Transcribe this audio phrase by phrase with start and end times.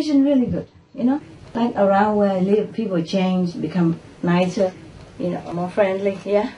[0.00, 1.20] condition really good, you know.
[1.54, 4.72] Like around where I live, people change, become nicer,
[5.18, 6.52] you know, more friendly, yeah.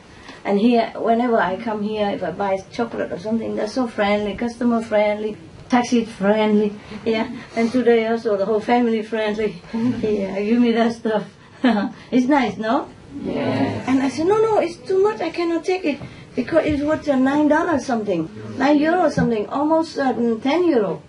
[0.45, 4.35] And here, whenever I come here, if I buy chocolate or something, they're so friendly,
[4.37, 5.37] customer friendly,
[5.69, 7.35] taxi friendly, yeah.
[7.57, 9.63] And today also the whole family friendly.
[9.73, 11.25] Yeah, give me that stuff.
[12.11, 12.89] it's nice, no?
[13.23, 13.85] Yeah.
[13.89, 15.21] And I said, no, no, it's too much.
[15.21, 16.01] I cannot take it
[16.37, 20.13] because it's worth nine dollars something, nine euro something, almost uh,
[20.43, 21.03] ten euro.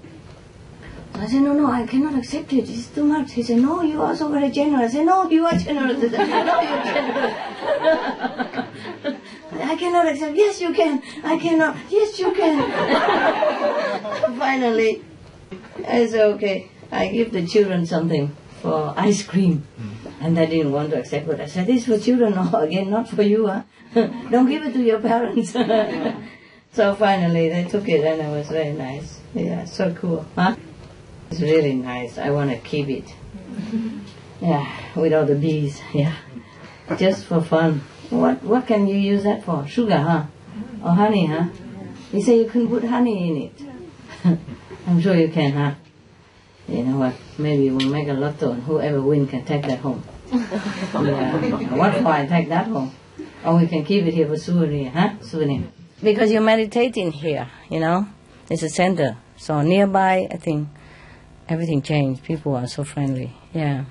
[1.16, 2.70] I said, no, no, I cannot accept it.
[2.70, 3.34] It's too much.
[3.34, 4.92] He said, no, you are so very generous.
[4.92, 5.98] I said, no, you are generous.
[5.98, 7.34] I said, no, you're generous.
[9.72, 10.36] I cannot accept.
[10.36, 11.02] Yes, you can.
[11.24, 11.78] I cannot.
[11.90, 12.60] Yes, you can.
[14.40, 15.04] Finally,
[15.88, 16.70] I said, okay.
[16.92, 19.64] I give the children something for ice cream.
[19.78, 20.24] Hmm.
[20.24, 21.40] And they didn't want to accept it.
[21.40, 23.48] I said, this is for children, no, again, not for you.
[23.48, 23.64] Huh?
[23.94, 25.52] Don't give it to your parents.
[26.72, 29.20] so finally, they took it and it was very nice.
[29.34, 30.26] Yeah, so cool.
[30.36, 30.56] Huh?
[31.34, 32.20] It's really nice.
[32.20, 33.10] I want to keep it.
[34.42, 35.82] Yeah, with all the bees.
[35.94, 36.14] Yeah,
[36.98, 37.82] just for fun.
[38.10, 39.66] What what can you use that for?
[39.66, 40.26] Sugar, huh?
[40.26, 40.86] Mm.
[40.86, 41.48] Or honey, huh?
[42.12, 44.38] You say you can put honey in it.
[44.88, 45.76] I'm sure you can, huh?
[46.68, 47.16] You know what?
[47.38, 50.04] Maybe we'll make a lotto and whoever wins can take that home.
[50.34, 51.78] yeah.
[51.78, 52.92] What for I take that home?
[53.46, 55.22] Or we can keep it here for souvenir, huh?
[55.22, 55.70] Souvenir.
[56.04, 58.08] Because you're meditating here, you know?
[58.50, 59.16] It's a center.
[59.38, 60.68] So nearby, I think
[61.50, 62.24] everything changed.
[62.24, 63.34] People are so friendly.
[63.54, 63.86] Yeah.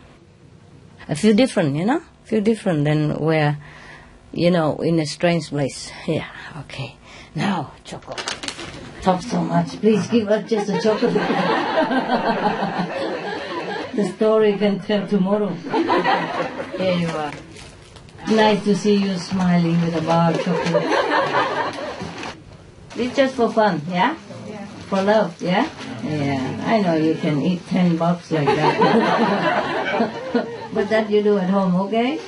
[1.09, 2.03] I feel different, you know?
[2.33, 3.59] feel different than where,
[4.33, 5.93] you know, in a strange place.
[6.07, 6.27] Yeah,
[6.61, 6.97] okay.
[7.35, 8.25] Now, chocolate.
[9.03, 9.79] Talk so much.
[9.81, 11.12] Please give us just a chocolate.
[13.95, 15.53] the story can tell tomorrow.
[16.79, 17.33] Here you are.
[18.29, 20.85] Nice to see you smiling with a bar of chocolate.
[22.95, 24.17] This just for fun, yeah?
[24.93, 25.65] For love, yeah?
[26.05, 26.65] Yeah.
[26.67, 28.77] I know you can eat ten bucks like that.
[30.75, 32.21] but that you do at home, okay?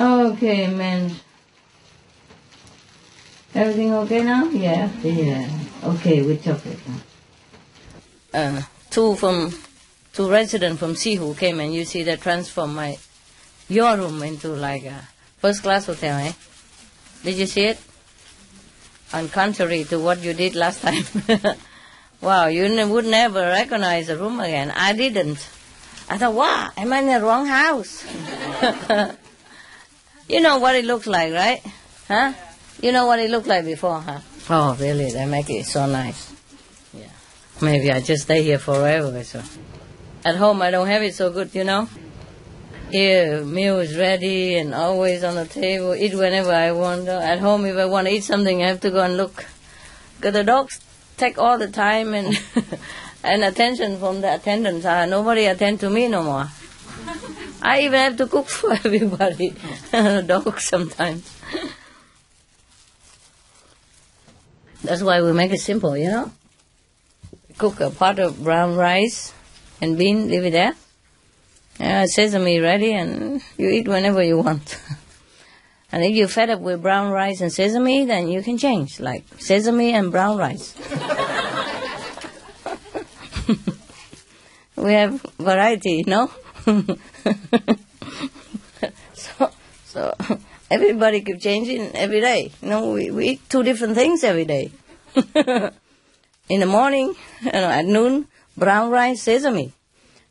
[0.00, 1.12] Okay, man.
[3.54, 4.46] Everything okay now?
[4.48, 4.88] Yeah.
[5.02, 5.46] Yeah.
[5.84, 6.78] Okay, with chocolate.
[8.32, 9.52] Uh, two from
[10.14, 12.96] two residents from Sihu came and you see they transform my
[13.68, 16.32] your room into like a first class hotel, eh?
[17.22, 17.78] Did you see it?
[19.14, 21.04] On contrary to what you did last time.
[22.20, 24.72] wow, you ne- would never recognize the room again.
[24.74, 25.38] I didn't.
[26.10, 28.04] I thought, wow, am I in the wrong house?
[30.28, 31.62] you know what it looks like, right?
[32.08, 32.32] Huh?
[32.82, 34.18] You know what it looked like before, huh?
[34.50, 35.12] Oh, really?
[35.12, 36.34] They make it so nice.
[36.92, 37.06] Yeah.
[37.62, 39.22] Maybe I just stay here forever.
[39.22, 39.40] So.
[40.24, 41.88] At home, I don't have it so good, you know?
[42.94, 45.96] Here, meal is ready and always on the table.
[45.96, 47.08] Eat whenever I want.
[47.08, 49.46] At home, if I want to eat something, I have to go and look.
[50.14, 50.78] Because the dogs
[51.16, 52.40] take all the time and
[53.24, 54.86] and attention from the attendants.
[54.86, 56.46] Uh, nobody attend to me no more.
[57.60, 59.56] I even have to cook for everybody.
[59.90, 61.28] dogs sometimes.
[64.84, 66.30] That's why we make it simple, you know.
[67.58, 69.34] Cook a pot of brown rice
[69.80, 70.76] and bean, leave it there.
[71.80, 74.80] Uh, sesame ready, and you eat whenever you want.
[75.92, 79.24] and if you're fed up with brown rice and sesame, then you can change, like
[79.38, 80.72] sesame and brown rice.
[84.76, 86.30] we have variety, no?
[89.14, 89.50] so,
[89.84, 90.14] so
[90.70, 92.52] everybody keep changing every day.
[92.62, 94.70] You know, we, we eat two different things every day.
[96.48, 99.72] In the morning, you know, at noon, brown rice, sesame.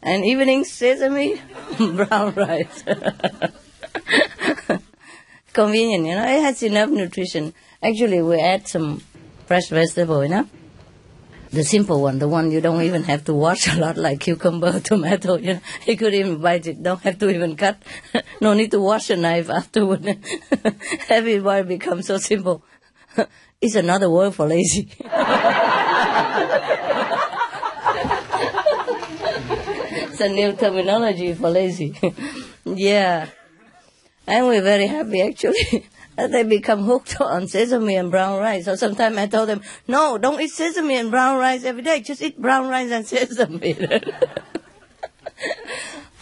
[0.06, 1.42] And evening, sesame,
[1.78, 2.84] brown rice.
[5.54, 7.54] Convenient, you know, it has enough nutrition.
[7.82, 9.02] Actually, we add some
[9.46, 10.46] fresh vegetable, you know.
[11.52, 14.82] The simple one, the one you don't even have to wash a lot, like cucumber,
[14.82, 15.62] tomato, you know.
[15.88, 17.82] You could even bite it, don't have to even cut.
[18.42, 20.18] no need to wash a knife afterward.
[21.08, 22.62] Everybody becomes so simple.
[23.62, 24.90] it's another word for lazy.
[30.14, 32.00] It's a new terminology for lazy.
[32.66, 33.30] yeah.
[34.28, 35.90] And we're very happy actually.
[36.16, 38.66] that they become hooked on sesame and brown rice.
[38.66, 42.02] So sometimes I told them, no, don't eat sesame and brown rice every day.
[42.02, 43.74] Just eat brown rice and sesame.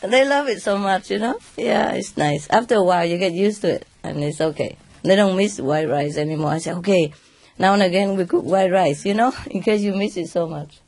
[0.01, 1.37] they love it so much, you know?
[1.57, 2.49] Yeah, it's nice.
[2.49, 4.77] After a while, you get used to it, and it's okay.
[5.03, 6.51] They don't miss white rice anymore.
[6.51, 7.13] I say, okay,
[7.59, 10.47] now and again we cook white rice, you know, in case you miss it so
[10.47, 10.79] much.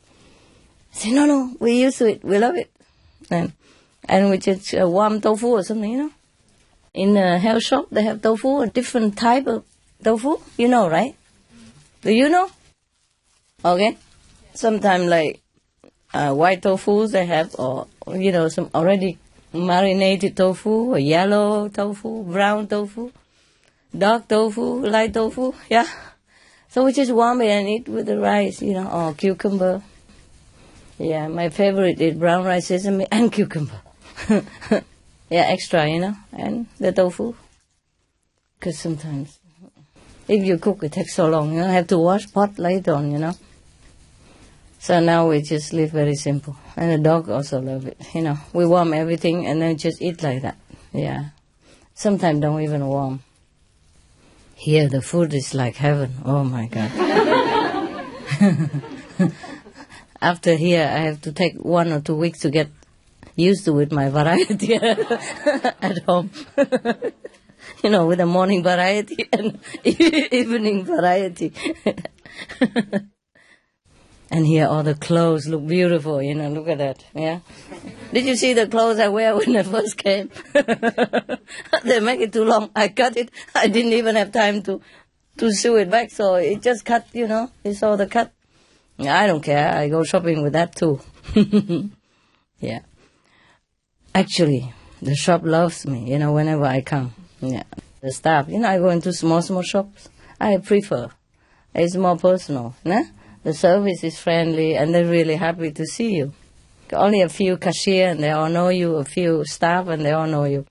[0.94, 2.24] I say, no, no, we're used to it.
[2.24, 2.73] We love it.
[3.30, 3.52] And,
[4.04, 6.10] and we just uh, warm tofu or something, you know?
[6.94, 9.64] In the health shop, they have tofu, a different type of
[10.02, 10.38] tofu.
[10.56, 11.16] You know, right?
[12.02, 12.48] Do you know?
[13.64, 13.96] Okay.
[14.54, 15.40] Sometimes, like,
[16.12, 19.18] uh, white tofu they have, or you know, some already
[19.52, 23.10] marinated tofu, or yellow tofu, brown tofu,
[23.96, 25.52] dark tofu, light tofu.
[25.68, 25.88] Yeah.
[26.68, 29.82] So we just warm it and eat with the rice, you know, or cucumber.
[30.98, 33.80] Yeah, my favorite is brown rice, sesame, and cucumber.
[34.30, 34.82] yeah,
[35.30, 37.34] extra, you know, and the tofu.
[38.58, 39.38] Because sometimes
[40.28, 41.52] if you cook, it takes so long.
[41.52, 43.34] You know, have to wash pot later on, you know.
[44.78, 46.56] So now we just live very simple.
[46.76, 47.96] And the dog also love it.
[48.14, 50.56] You know, we warm everything and then just eat like that.
[50.92, 51.30] Yeah.
[51.94, 53.22] Sometimes don't even warm.
[54.56, 56.14] Here the food is like heaven.
[56.24, 56.90] Oh my God.
[60.24, 62.68] After here I have to take one or two weeks to get
[63.36, 64.74] used to with my variety
[65.88, 66.30] at home.
[67.84, 71.52] you know, with a morning variety and evening variety.
[74.30, 77.40] And here all the clothes look beautiful, you know, look at that, yeah.
[78.10, 80.30] Did you see the clothes I wear when I first came?
[81.84, 82.70] they make it too long.
[82.74, 83.30] I cut it.
[83.54, 84.80] I didn't even have time to,
[85.36, 88.32] to sew it back, so it just cut, you know, it's all the cut.
[88.98, 89.74] I don't care.
[89.74, 91.00] I go shopping with that too.
[92.60, 92.80] yeah.
[94.14, 97.12] Actually, the shop loves me, you know, whenever I come.
[97.40, 97.64] Yeah.
[98.00, 100.08] The staff, you know, I go into small, small shops.
[100.40, 101.10] I prefer.
[101.74, 103.10] It's more personal, né?
[103.42, 106.32] The service is friendly and they're really happy to see you.
[106.92, 110.26] Only a few cashier and they all know you, a few staff and they all
[110.26, 110.66] know you.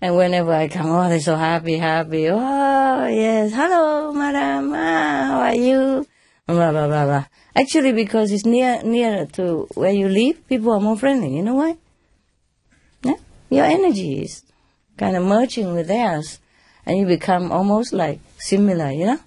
[0.00, 2.28] And whenever I come, oh, they're so happy, happy.
[2.28, 3.52] Oh, yes.
[3.52, 4.72] Hello, madam.
[4.74, 6.06] Ah, how are you?
[6.46, 7.24] Blah, blah, blah, blah.
[7.56, 11.36] Actually, because it's near, near to where you live, people are more friendly.
[11.36, 11.76] You know why?
[13.02, 13.14] Yeah?
[13.50, 14.42] Your energy is
[14.96, 16.40] kind of merging with theirs.
[16.86, 19.20] And you become almost like similar, you know?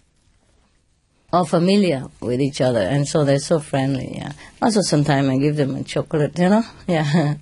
[1.31, 4.15] or familiar with each other, and so they're so friendly.
[4.15, 4.31] Yeah.
[4.61, 6.63] Also, sometimes I give them a chocolate, you know.
[6.87, 7.35] Yeah,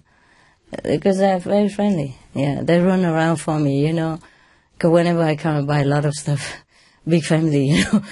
[0.84, 2.18] because they're very friendly.
[2.34, 4.20] Yeah, they run around for me, you know.
[4.74, 6.54] Because whenever I come, I buy a lot of stuff.
[7.08, 8.04] Big family, you know.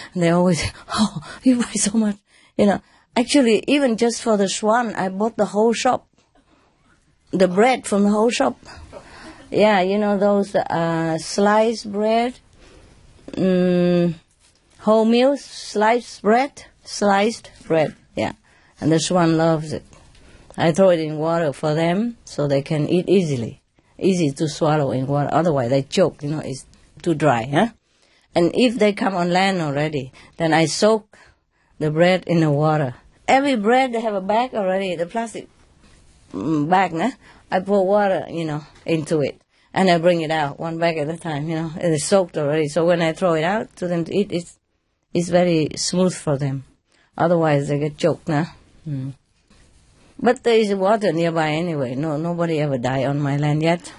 [0.16, 2.16] they always, oh, you buy so much,
[2.56, 2.80] you know.
[3.14, 6.08] Actually, even just for the swan, I bought the whole shop.
[7.30, 8.58] The bread from the whole shop.
[9.50, 12.38] Yeah, you know those uh, sliced bread.
[13.32, 14.14] Mm,
[14.78, 18.32] whole meal, sliced bread, sliced bread, yeah.
[18.80, 19.84] And the swan loves it.
[20.56, 23.62] I throw it in water for them so they can eat easily.
[23.98, 26.66] Easy to swallow in water, otherwise they choke, you know, it's
[27.02, 27.68] too dry, huh?
[28.34, 31.18] And if they come on land already, then I soak
[31.78, 32.94] the bread in the water.
[33.28, 35.48] Every bread they have a bag already, the plastic
[36.32, 37.10] mm, bag, huh?
[37.50, 39.40] I pour water, you know, into it.
[39.74, 41.70] And I bring it out one bag at a time, you know.
[41.76, 42.68] It is soaked already.
[42.68, 44.58] So when I throw it out to them to eat, it's
[45.14, 46.64] it's very smooth for them.
[47.16, 48.46] Otherwise, they get choked, nah?
[48.88, 49.14] Mm.
[50.18, 51.94] But there is water nearby anyway.
[51.94, 53.92] No, nobody ever died on my land yet.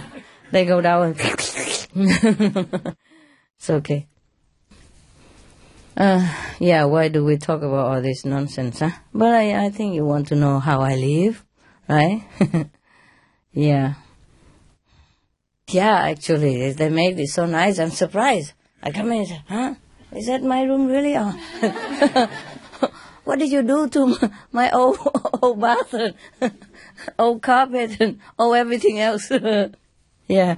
[0.50, 1.14] they go down
[1.94, 2.96] and
[3.58, 4.06] it's okay.
[5.96, 8.90] Uh, yeah, why do we talk about all this nonsense, huh?
[9.14, 11.44] But I, I think you want to know how I live,
[11.88, 12.22] right?
[13.52, 13.94] yeah.
[15.68, 17.78] Yeah, actually, they made it so nice.
[17.78, 18.52] I'm surprised.
[18.82, 19.74] I come in and say, huh?
[20.12, 21.16] Is that my room really?
[23.26, 24.98] What did you do to my old
[25.42, 26.14] old bathroom,
[27.18, 29.32] old carpet, and oh everything else?
[30.28, 30.56] yeah,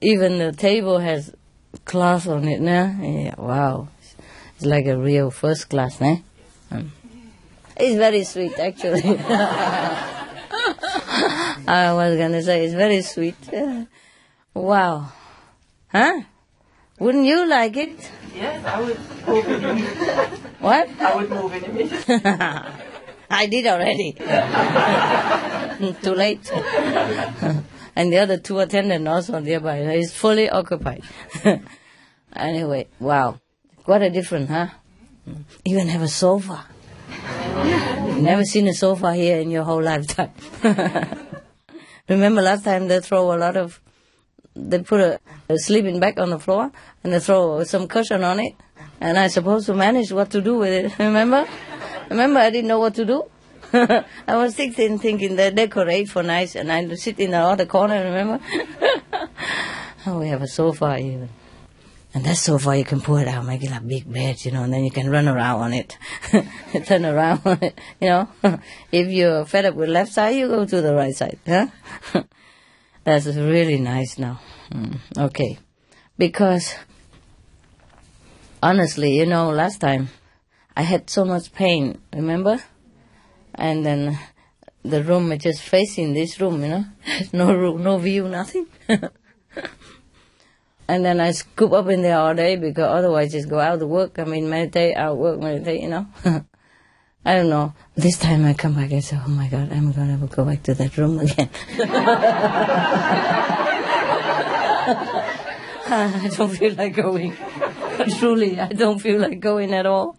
[0.00, 1.34] even the table has
[1.84, 2.96] cloth on it now.
[3.00, 3.88] Yeah, wow,
[4.56, 6.18] it's like a real first class, eh?
[6.70, 6.92] Um,
[7.76, 9.02] it's very sweet, actually.
[11.66, 13.36] I was gonna say it's very sweet.
[14.54, 15.12] wow,
[15.92, 16.22] huh?
[16.98, 18.10] Wouldn't you like it?
[18.34, 20.38] Yes, I would move in.
[20.60, 20.88] What?
[21.00, 21.90] I would move in.
[23.30, 24.12] I did already.
[26.02, 26.50] Too late.
[27.98, 29.82] And the other two attendants also nearby.
[29.82, 31.02] Uh, it's fully occupied.
[32.36, 33.40] anyway, wow.
[33.86, 34.68] What a difference, huh?
[35.64, 36.64] Even have a sofa.
[38.20, 40.30] Never seen a sofa here in your whole lifetime.
[42.08, 43.80] Remember last time they throw a lot of
[44.54, 46.70] they put a, a, sleeping bag on the floor
[47.02, 48.54] and they throw some cushion on it.
[49.00, 50.98] And I supposed to manage what to do with it.
[50.98, 51.48] Remember?
[52.10, 53.24] Remember, I didn't know what to do.
[54.26, 58.02] I was sitting thinking they decorate for nice, and I sit in the other corner.
[58.02, 58.40] Remember?
[60.06, 61.28] oh, we have a sofa even.
[62.14, 64.62] And that sofa you can pull it out, make it a big bed, you know,
[64.62, 65.98] and then you can run around on it,
[66.86, 68.28] turn around on it, you know.
[68.90, 71.66] if you're fed up with left side, you go to the right side, huh?
[73.04, 74.40] That's really nice now.
[74.70, 75.58] Mm, okay.
[76.16, 76.74] Because,
[78.62, 80.08] honestly, you know, last time
[80.76, 82.62] I had so much pain, remember?
[83.58, 84.18] And then
[84.82, 86.84] the room just facing this room, you know,
[87.32, 88.66] no room, no view, nothing.
[90.88, 93.86] and then I scoop up in there all day because otherwise just go out to
[93.86, 94.18] work.
[94.18, 96.06] I mean, meditate, out work, meditate, you know.
[97.24, 97.74] I don't know.
[97.94, 100.62] This time I come back and say, oh my God, I'm going to go back
[100.62, 101.50] to that room again.
[105.90, 107.36] I don't feel like going.
[108.18, 110.16] Truly, I don't feel like going at all.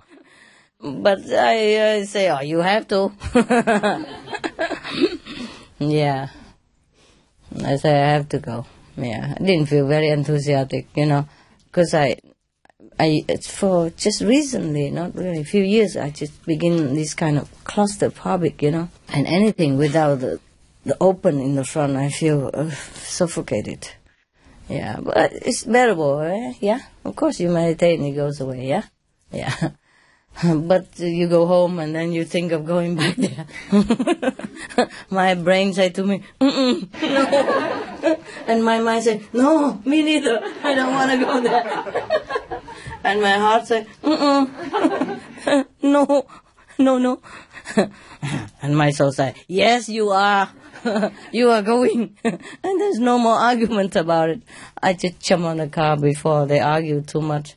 [0.81, 3.11] But I uh, say, oh, you have to.
[5.79, 6.29] yeah.
[7.65, 8.65] I say, I have to go.
[8.95, 9.35] Yeah.
[9.37, 11.27] I didn't feel very enthusiastic, you know,
[11.65, 12.17] because I,
[12.97, 17.37] I, it's for just recently, not really a few years, I just begin this kind
[17.37, 20.39] of cluster public, you know, and anything without the,
[20.85, 23.89] the open in the front, I feel uh, suffocated.
[24.69, 26.53] Yeah, but it's bearable, eh?
[26.61, 28.83] Yeah, of course you meditate and it goes away, yeah?
[29.31, 29.71] Yeah.
[30.43, 33.45] but you go home and then you think of going back there.
[35.09, 38.19] my brain said to me, Mm-mm, no.
[38.47, 40.39] and my mind said, no, me neither.
[40.63, 42.61] I don't want to go there.
[43.03, 46.25] and my heart said, Mm-mm, no,
[46.77, 47.21] no, no.
[48.61, 50.49] and my soul said, yes, you are.
[51.33, 52.15] you are going.
[52.23, 54.41] and there's no more argument about it.
[54.81, 57.55] I just jump on the car before they argue too much.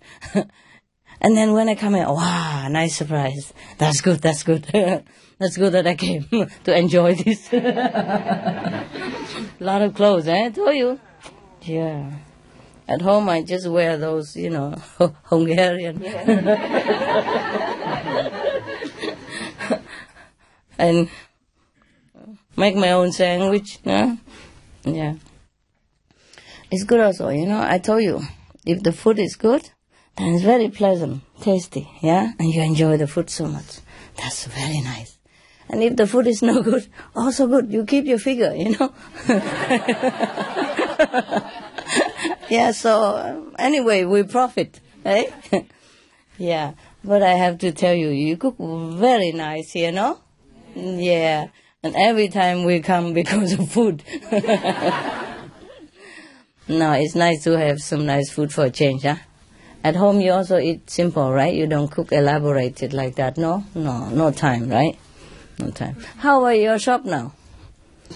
[1.22, 3.52] And then when I come in, wow, nice surprise.
[3.78, 4.64] That's good, that's good.
[5.38, 6.24] that's good that I came
[6.64, 7.52] to enjoy this.
[7.52, 8.86] A
[9.60, 10.46] lot of clothes, eh?
[10.46, 11.00] I told you.
[11.62, 12.10] Yeah.
[12.88, 14.74] At home, I just wear those, you know,
[15.26, 16.02] Hungarian.
[20.76, 21.08] and
[22.56, 23.78] make my own sandwich.
[23.84, 24.16] Yeah,
[24.84, 25.14] yeah.
[26.72, 27.62] It's good also, you know.
[27.62, 28.22] I told you,
[28.66, 29.70] if the food is good,
[30.16, 33.80] then it's very pleasant, tasty, yeah, and you enjoy the food so much.
[34.16, 35.18] That's very nice.
[35.68, 37.72] And if the food is no good, also good.
[37.72, 38.92] You keep your figure, you know.
[42.50, 42.72] yeah.
[42.72, 45.32] So anyway, we profit, right?
[45.52, 45.62] Eh?
[46.38, 46.74] yeah.
[47.02, 50.20] But I have to tell you, you cook very nice, you know.
[50.74, 51.48] Yeah.
[51.82, 54.04] And every time we come because of food.
[56.68, 59.16] no, it's nice to have some nice food for a change, huh?
[59.84, 61.52] At home you also eat simple, right?
[61.54, 63.64] You don't cook elaborated like that, no?
[63.74, 64.96] No, no time, right?
[65.58, 65.96] No time.
[66.18, 67.32] How about your shop now?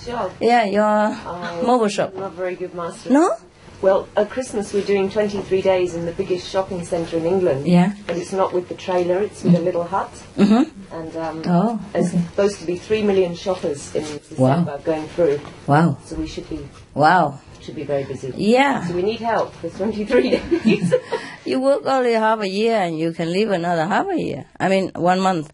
[0.05, 0.31] Shop?
[0.41, 2.15] Yeah, your I- mobile shop.
[2.15, 3.11] Not very good, Master.
[3.11, 3.35] No?
[3.83, 7.67] Well, at Christmas we're doing 23 days in the biggest shopping centre in England.
[7.67, 7.93] Yeah.
[8.07, 10.11] But it's not with the trailer, it's with a little hut.
[10.39, 10.95] Mm-hmm.
[10.95, 12.23] And um, Oh, there's okay.
[12.23, 14.81] supposed to be 3 million shoppers in December Wow.
[14.85, 15.41] going through.
[15.67, 15.99] Wow.
[16.07, 17.41] So we should be Wow.
[17.67, 18.33] Should be very busy.
[18.37, 18.87] Yeah.
[18.87, 20.95] So we need help for 23 days.
[21.45, 24.47] You work only half a year and you can leave another half a year.
[24.59, 25.53] I mean, one month.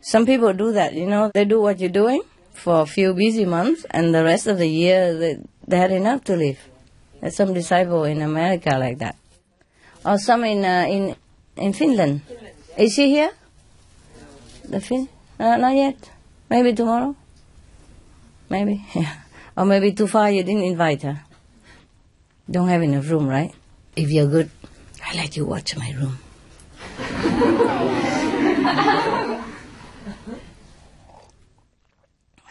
[0.00, 2.22] Some people do that, you know, they do what you're doing
[2.54, 6.24] for a few busy months and the rest of the year they, they had enough
[6.24, 6.58] to live.
[7.20, 9.16] There's some disciple in America like that.
[10.02, 11.14] Or some in, uh, in,
[11.58, 12.22] in Finland.
[12.78, 13.32] Is she here?
[14.64, 15.10] The Fin?
[15.38, 16.10] Uh, not yet.
[16.48, 17.14] Maybe tomorrow?
[18.48, 19.14] Maybe, yeah.
[19.58, 21.20] Or maybe too far you didn't invite her.
[22.50, 23.52] Don't have enough room, right?
[23.94, 24.50] If you're good,
[25.04, 26.18] I let you watch my room.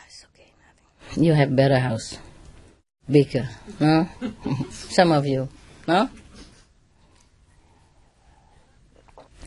[0.06, 1.24] It's okay, nothing.
[1.24, 2.20] You have better house.
[3.10, 3.50] Bigger,
[3.80, 4.08] no?
[4.70, 5.50] Some of you,
[5.88, 6.10] no?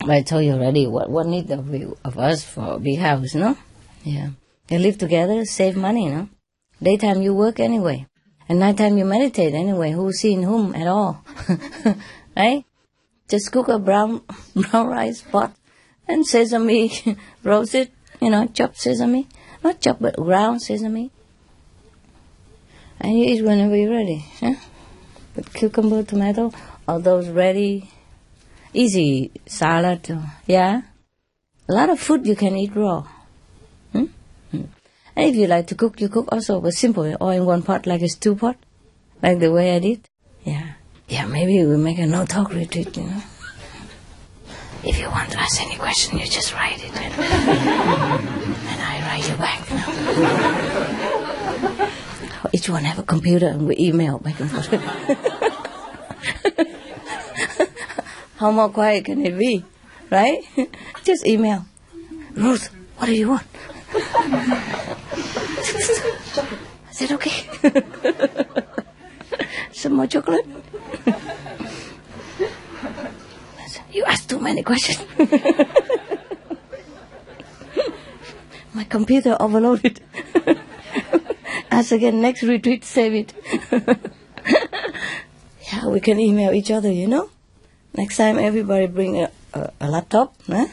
[0.00, 2.98] But I told you already what, what need of, you, of us for a big
[2.98, 3.56] house, no?
[4.02, 4.30] Yeah.
[4.68, 6.28] You live together, save money, no?
[6.82, 8.06] Daytime you work anyway.
[8.50, 9.92] And nighttime you meditate anyway.
[9.92, 11.24] Who's seeing whom at all?
[12.36, 12.64] right?
[13.28, 14.22] Just cook a brown
[14.56, 15.54] brown rice pot
[16.08, 16.90] and sesame,
[17.44, 19.28] roast it, you know, chop sesame.
[19.62, 21.12] Not chop, but ground sesame.
[23.00, 24.26] And you eat whenever you're ready.
[24.40, 24.54] Huh?
[25.36, 26.52] With cucumber, tomato,
[26.88, 27.88] all those ready,
[28.74, 30.10] easy salad.
[30.48, 30.82] Yeah?
[31.68, 33.06] A lot of food you can eat raw.
[35.16, 37.86] And if you like to cook, you cook also, but simple, all in one pot,
[37.86, 38.56] like a stew pot,
[39.22, 40.00] like the way I did.
[40.44, 40.72] Yeah.
[41.08, 43.22] Yeah, maybe we make a no talk retreat, you know.
[44.82, 46.96] If you want to ask any question, you just write it.
[46.96, 47.12] And,
[48.70, 49.60] and I write you back.
[52.52, 54.68] Each one have a computer and we email back and forth.
[58.36, 59.62] How more quiet can it be?
[60.10, 60.42] Right?
[61.04, 61.66] Just email.
[62.32, 63.46] Ruth, what do you want?
[63.92, 63.96] I
[66.92, 67.32] said, okay.
[69.72, 70.46] Some more chocolate?
[73.92, 75.04] You asked too many questions.
[78.72, 80.00] My computer overloaded.
[81.70, 83.32] Ask again, next retreat, save it.
[85.72, 87.30] yeah, we can email each other, you know?
[87.94, 90.66] Next time, everybody bring a, a, a laptop, huh?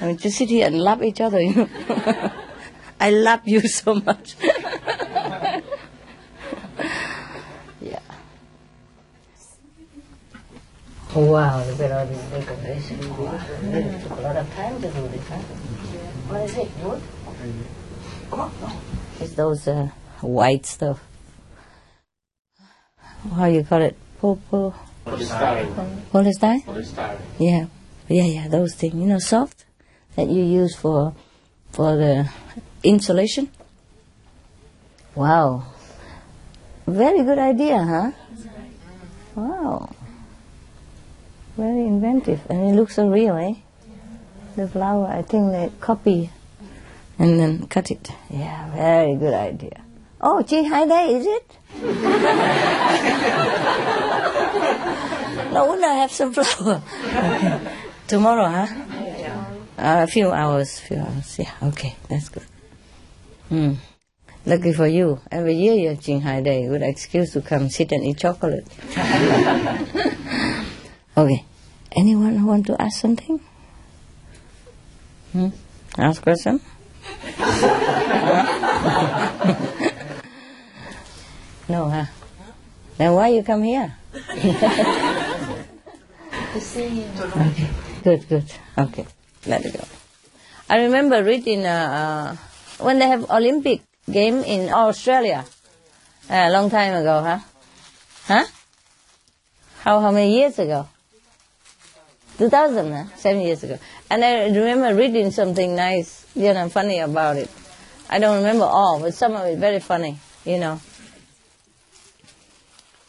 [0.00, 1.68] I mean, just sit here and love each other, you know?
[3.00, 4.36] I love you so much.
[7.80, 8.00] yeah.
[11.14, 13.04] Wow, look at all these decorations.
[13.04, 15.36] It took a lot of time to do this, huh?
[16.28, 17.02] What is it, wood?
[19.20, 19.88] It's those uh,
[20.20, 21.02] white stuff.
[23.34, 23.96] How you call it?
[24.20, 24.74] Popo?
[25.06, 26.02] Polystyrene.
[26.12, 26.64] Polystyrene?
[26.64, 27.18] Polystyrene.
[27.38, 27.66] Yeah,
[28.08, 28.48] yeah, yeah.
[28.48, 29.64] Those things, you know, soft
[30.18, 31.14] that you use for
[31.70, 32.28] for the
[32.82, 33.48] insulation.
[35.14, 35.62] Wow,
[36.86, 38.10] very good idea, huh?
[39.36, 39.94] Wow,
[41.56, 43.54] very inventive, and it looks so real, eh?
[44.56, 46.30] The flower, I think they copy
[47.16, 48.10] and then cut it.
[48.28, 49.84] Yeah, very good idea.
[50.20, 51.58] Oh, Ching Hai Day, is it?
[55.52, 56.82] no wonder I have some flower.
[58.08, 58.66] Tomorrow, huh?
[59.78, 61.38] Uh, a few hours, few hours.
[61.38, 62.42] Yeah, okay, that's good.
[63.48, 63.74] Hmm.
[64.44, 65.20] Lucky for you.
[65.30, 66.66] Every year you have Ching Hai Day.
[66.66, 68.66] Good excuse to come sit and eat chocolate.
[71.16, 71.44] okay.
[71.92, 73.38] Anyone who want to ask something?
[75.32, 75.50] Hmm?
[75.96, 76.60] Ask question?
[81.68, 82.06] no, huh?
[82.96, 83.94] Then why you come here?
[86.52, 87.06] To see you.
[87.22, 87.68] Okay.
[88.02, 88.52] Good, good.
[88.76, 89.06] Okay.
[89.46, 89.84] Let it go.
[90.68, 95.44] I remember reading uh, uh, when they have Olympic game in Australia
[96.28, 97.38] a long time ago, huh?
[98.26, 98.44] Huh?
[99.80, 100.88] How how many years ago?
[102.38, 103.04] 2000, huh?
[103.16, 103.78] seven years ago.
[104.10, 107.50] And I remember reading something nice, you know, funny about it.
[108.08, 110.80] I don't remember all, but some of it very funny, you know.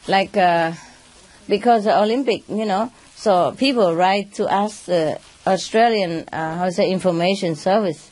[0.08, 0.72] Like, uh,
[1.48, 6.90] because the Olympic, you know, so people write to ask the Australian, uh, how say,
[6.90, 8.10] information service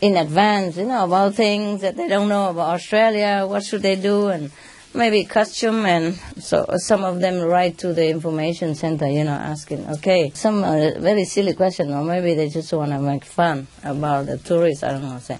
[0.00, 3.96] in advance, you know, about things that they don't know about Australia, what should they
[3.96, 4.50] do, and
[4.94, 9.86] maybe costume, and so some of them write to the information center, you know, asking,
[9.88, 14.26] okay, some uh, very silly question, or maybe they just want to make fun about
[14.26, 15.38] the tourists, I don't know, say,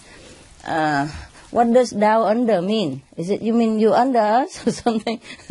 [0.66, 1.08] uh,
[1.50, 3.02] what does down under mean?
[3.16, 5.20] Is it you mean you under us or something?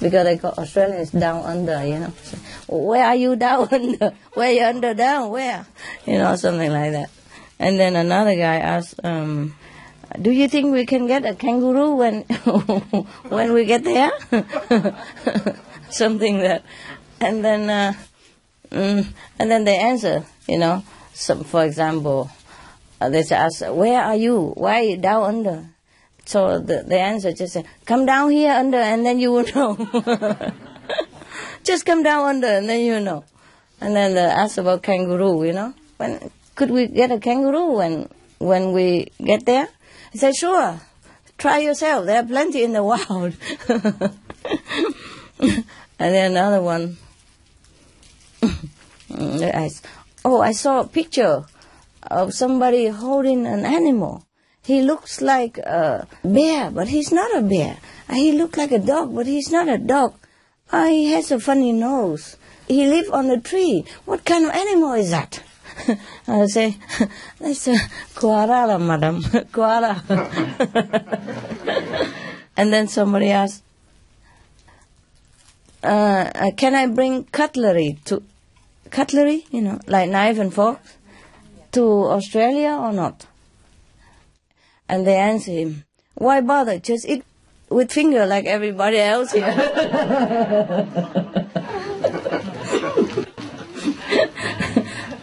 [0.00, 2.12] because they call Australians down under, you know.
[2.22, 2.36] So,
[2.68, 4.12] where are you down under?
[4.34, 5.30] Where you under down?
[5.30, 5.66] Where?
[6.06, 7.10] You know, something like that.
[7.58, 9.54] And then another guy asked, um,
[10.20, 12.22] "Do you think we can get a kangaroo when
[13.32, 14.12] when we get there?"
[15.88, 16.62] something that,
[17.20, 17.92] and then uh,
[18.70, 19.06] mm,
[19.38, 20.84] and then they answer, you know.
[21.14, 22.30] Some, for example,
[23.00, 24.52] Uh, they ask, "Where are you?
[24.56, 25.68] Why are you down under?"
[26.24, 29.76] So the, the answer just say, "Come down here under, and then you will know."
[31.62, 33.24] just come down under, and then you know.
[33.80, 38.08] And then they ask about kangaroo, you know, when could we get a kangaroo when
[38.38, 39.68] when we get there?
[40.14, 40.80] I said, "Sure,
[41.36, 42.06] try yourself.
[42.06, 43.34] There are plenty in the wild."
[45.38, 45.60] and
[45.98, 46.96] then another one.
[49.12, 49.84] ask,
[50.24, 51.44] "Oh, I saw a picture."
[52.10, 54.24] Of somebody holding an animal.
[54.62, 57.78] He looks like a bear, but he's not a bear.
[58.10, 60.14] He looks like a dog, but he's not a dog.
[60.72, 62.36] Ah, he has a funny nose.
[62.66, 63.84] He lives on a tree.
[64.04, 65.40] What kind of animal is that?
[66.28, 66.76] I say,
[67.38, 67.76] that's a
[68.14, 69.22] koala, madam.
[69.52, 70.02] koala.
[72.56, 73.62] and then somebody asked,
[75.84, 78.22] uh, can I bring cutlery to
[78.90, 79.46] cutlery?
[79.52, 80.80] You know, like knife and fork
[81.76, 83.26] to Australia or not?
[84.88, 85.84] And they answer him,
[86.14, 86.78] why bother?
[86.78, 87.22] Just eat
[87.68, 89.44] with finger like everybody else here.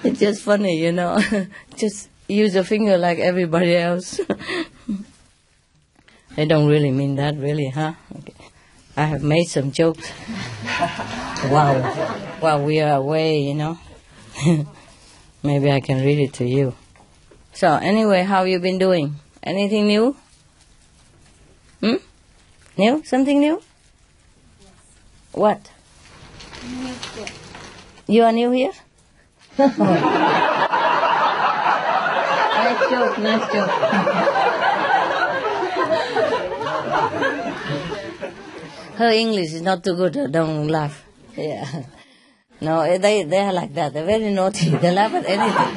[0.04, 1.20] it's just funny, you know.
[1.76, 4.20] just use a finger like everybody else.
[6.36, 7.94] they don't really mean that, really, huh?
[8.20, 8.36] Okay.
[8.96, 10.12] I have made some jokes.
[11.50, 11.82] wow.
[12.42, 13.80] While we are away, you know.
[15.44, 16.74] Maybe I can read it to you.
[17.52, 19.16] So anyway, how you been doing?
[19.44, 20.16] Anything new?
[21.82, 21.96] Hmm?
[22.78, 23.04] New?
[23.04, 23.62] Something new?
[25.34, 25.70] What?
[26.64, 26.96] New
[28.08, 28.72] You are new here?
[29.60, 29.78] nice
[32.90, 33.70] joke, nice joke.
[38.96, 41.04] Her English is not too good, don't laugh.
[41.36, 41.84] Yeah.
[42.64, 43.94] No, eh, they they are like that.
[43.94, 44.70] They're very naughty.
[44.70, 45.76] They laugh at anything.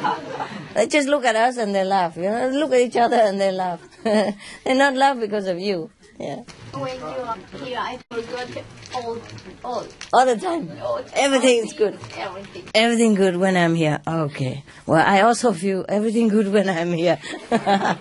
[0.75, 2.17] they just look at us and they laugh.
[2.17, 3.81] You know, look at each other and they laugh.
[4.05, 4.35] they
[4.67, 5.91] not laugh because of you.
[6.19, 6.43] Yeah.
[6.73, 9.19] When you are here, I forgot all,
[9.65, 10.71] all, All the time.
[10.81, 11.99] all Everything is good.
[12.17, 12.65] Everything.
[12.75, 14.01] Everything good when I'm here.
[14.07, 14.65] Okay.
[14.87, 17.19] Well, I also feel everything good when I'm here.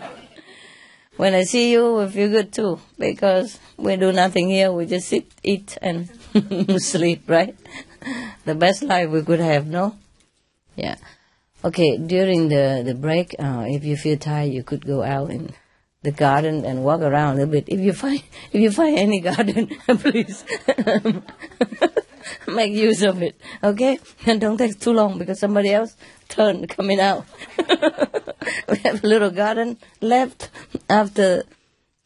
[1.17, 4.71] when I see you, we feel good too because we do nothing here.
[4.71, 6.07] We just sit, eat, and
[6.81, 7.23] sleep.
[7.27, 7.55] Right?
[8.45, 9.67] The best life we could have.
[9.67, 9.95] No?
[10.75, 10.97] Yeah.
[11.63, 11.97] Okay.
[11.97, 15.53] During the the break, uh, if you feel tired, you could go out in
[16.05, 17.65] the garden and walk around a little bit.
[17.67, 18.21] If you find
[18.53, 20.45] if you find any garden, please
[22.47, 23.35] make use of it.
[23.63, 25.97] Okay, and don't take too long because somebody else
[26.29, 27.25] turn coming out.
[28.69, 30.49] we have a little garden left
[30.89, 31.43] after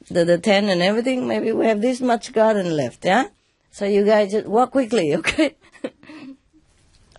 [0.09, 1.27] the the tent and everything.
[1.27, 3.05] Maybe we have this much garden left.
[3.05, 3.25] Yeah,
[3.71, 5.15] so you guys just walk quickly.
[5.15, 5.55] Okay.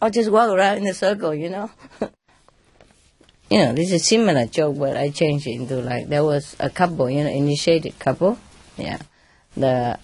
[0.02, 1.70] Or just walk around in a circle, you know.
[3.50, 6.70] you know, this is similar joke, but I changed it into like there was a
[6.70, 8.38] couple, you know, initiated couple.
[8.76, 8.98] Yeah,
[9.56, 9.98] the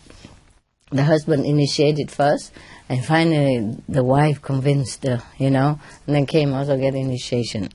[0.90, 2.52] the husband initiated first,
[2.88, 7.70] and finally the wife convinced the, you know, and then came also get initiation.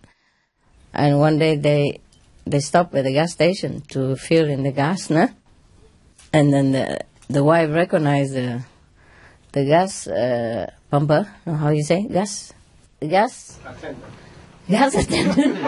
[0.94, 2.00] And one day they
[2.46, 5.30] they stopped at the gas station to fill in the gas, no?
[6.34, 8.64] And then the the wife recognized the
[9.52, 11.28] the gas uh, pumper.
[11.46, 12.54] no, How you say gas?
[13.02, 14.06] Gas attendant.
[14.70, 15.58] Gas attendant.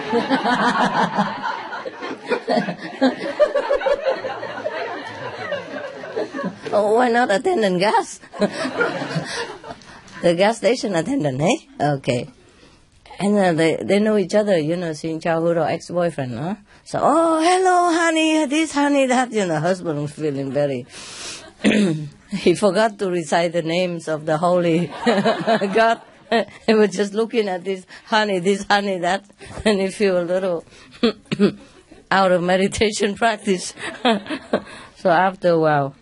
[6.72, 8.20] oh, why not attendant gas?
[10.22, 11.58] the gas station attendant, eh?
[11.98, 12.30] Okay.
[13.20, 16.56] And uh, they they know each other, you know, since childhood or ex-boyfriend, huh?
[16.84, 20.86] So, oh, hello, honey, this, honey, that, you know, husband was feeling very.
[22.36, 26.02] he forgot to recite the names of the holy God.
[26.66, 29.26] he was just looking at this honey, this honey, that,
[29.66, 30.66] and he feel a little
[32.12, 33.74] out of meditation practice.
[34.96, 35.96] so after a while,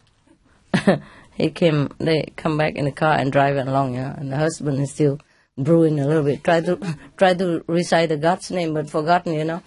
[1.33, 1.89] he came.
[1.99, 5.19] They come back in the car and drive along, know, and the husband is still
[5.57, 6.43] brewing a little bit.
[6.43, 6.77] Try to
[7.17, 9.61] try to recite the God's name, but forgotten, you know.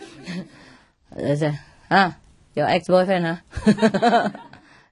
[1.15, 1.59] they say,
[1.91, 2.17] "Ah,
[2.55, 4.31] your ex-boyfriend, huh?"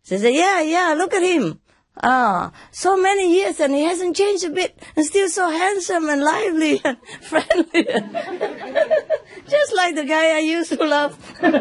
[0.05, 0.95] she said, "Yeah, yeah.
[0.97, 1.62] Look at him."
[2.01, 6.23] Ah, so many years and he hasn't changed a bit and still so handsome and
[6.23, 7.85] lively and friendly.
[9.49, 11.19] Just like the guy I used to love.
[11.41, 11.61] Just like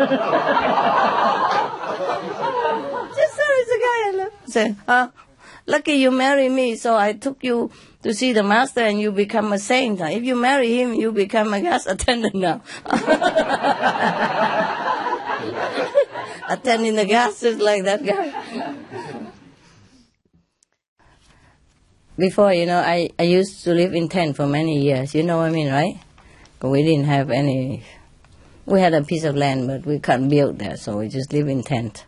[3.68, 4.32] the guy I love.
[4.46, 5.12] Say, ah,
[5.66, 7.70] lucky you marry me, so I took you
[8.04, 10.00] to see the master and you become a saint.
[10.00, 12.62] If you marry him, you become a gas attendant now.
[16.48, 18.76] Attending the gas is like that guy.
[22.22, 25.16] Before, you know, I, I used to live in tent for many years.
[25.16, 26.00] You know what I mean, right?
[26.62, 27.84] We didn't have any.
[28.68, 31.48] We had a piece of land, but we can't build there, so we just live
[31.48, 32.06] in tent.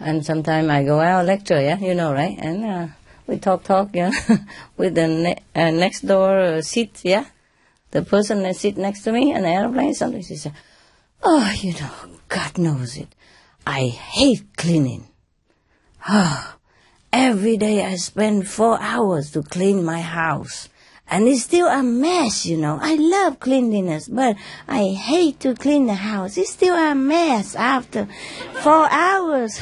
[0.00, 2.36] And sometimes I go out lecture, yeah, you know, right?
[2.38, 2.86] And uh,
[3.26, 4.10] we talk, talk, yeah,
[4.78, 7.26] with the ne- uh, next door uh, seat, yeah.
[7.90, 10.52] The person that sit next to me the airplane, sometimes she says,
[11.22, 13.14] "Oh, you know, God knows it.
[13.66, 15.06] I hate cleaning.
[16.08, 16.56] Ah."
[17.16, 20.68] Every day I spend four hours to clean my house.
[21.06, 22.80] And it's still a mess, you know.
[22.82, 24.34] I love cleanliness, but
[24.66, 26.36] I hate to clean the house.
[26.36, 28.08] It's still a mess after
[28.64, 29.60] four hours.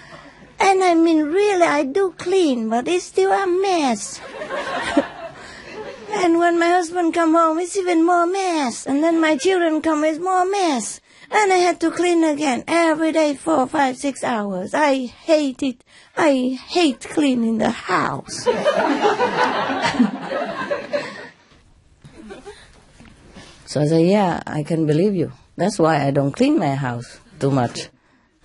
[0.58, 4.18] and I mean, really, I do clean, but it's still a mess.
[6.12, 8.86] and when my husband come home, it's even more mess.
[8.86, 11.02] And then my children come, it's more mess.
[11.30, 14.74] And I had to clean again every day, four, five, six hours.
[14.74, 15.82] I hate it.
[16.16, 18.44] I hate cleaning the house.
[23.66, 25.32] so I said, yeah, I can believe you.
[25.56, 27.88] That's why I don't clean my house too much.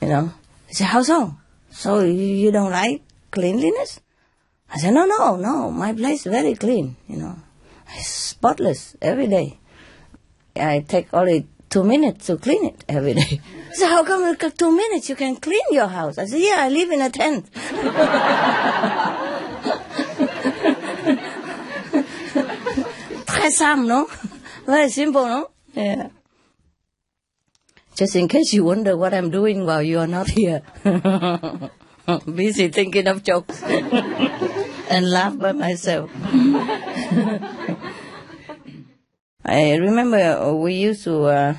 [0.02, 0.34] You know?
[0.68, 1.36] He said, how so?
[1.70, 4.00] So you, don't like cleanliness?
[4.74, 5.70] I said, no, no, no.
[5.70, 7.36] My place is very clean, you know.
[7.96, 9.60] It's spotless every day.
[10.56, 13.42] I take only two minutes to clean it every day.
[13.74, 16.18] So how come in two minutes you can clean your house?
[16.18, 17.50] I said, yeah, I live in a tent.
[23.26, 24.08] Très simple, no?
[24.66, 25.52] Very simple, no?
[25.74, 26.10] Yeah.
[27.96, 30.64] Just in case you wonder what I'm doing while you are not here.
[32.26, 36.12] Busy thinking of jokes and laugh by myself.
[39.44, 41.56] I remember we used to uh,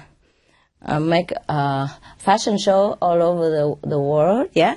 [0.84, 4.76] uh, make a fashion show all over the, the world, yeah?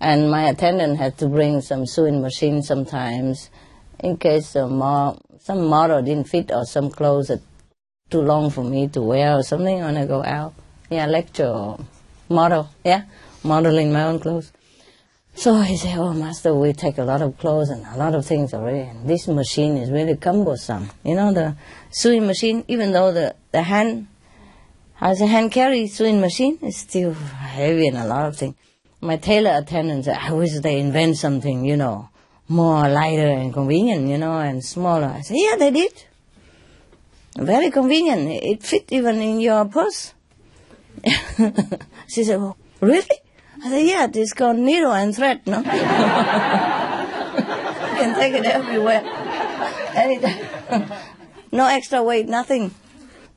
[0.00, 3.50] And my attendant had to bring some sewing machine sometimes
[3.98, 4.80] in case some,
[5.38, 7.42] some model didn't fit or some clothes that
[8.08, 10.54] too long for me to wear or something when I go out.
[10.88, 11.76] Yeah, lecture
[12.28, 12.70] model.
[12.84, 13.04] Yeah,
[13.44, 14.52] modeling my own clothes.
[15.34, 18.26] So he said, Oh, master, we take a lot of clothes and a lot of
[18.26, 18.80] things already.
[18.80, 20.90] And this machine is really cumbersome.
[21.04, 21.56] You know, the
[21.90, 24.08] sewing machine, even though the, the hand
[24.94, 28.54] has a hand carry sewing machine, it's still heavy and a lot of things.
[29.00, 32.10] My tailor attendant said, I wish they invent something, you know,
[32.48, 35.06] more lighter and convenient, you know, and smaller.
[35.06, 36.04] I said, Yeah, they did.
[37.36, 38.28] Very convenient.
[38.42, 40.12] It fit even in your purse.
[42.08, 43.06] she said, well, Really?
[43.62, 45.58] I said, Yeah, it's called needle and thread, no?
[45.62, 45.64] you
[47.96, 49.02] can take it everywhere.
[49.94, 50.92] Anytime.
[51.52, 52.74] no extra weight, nothing.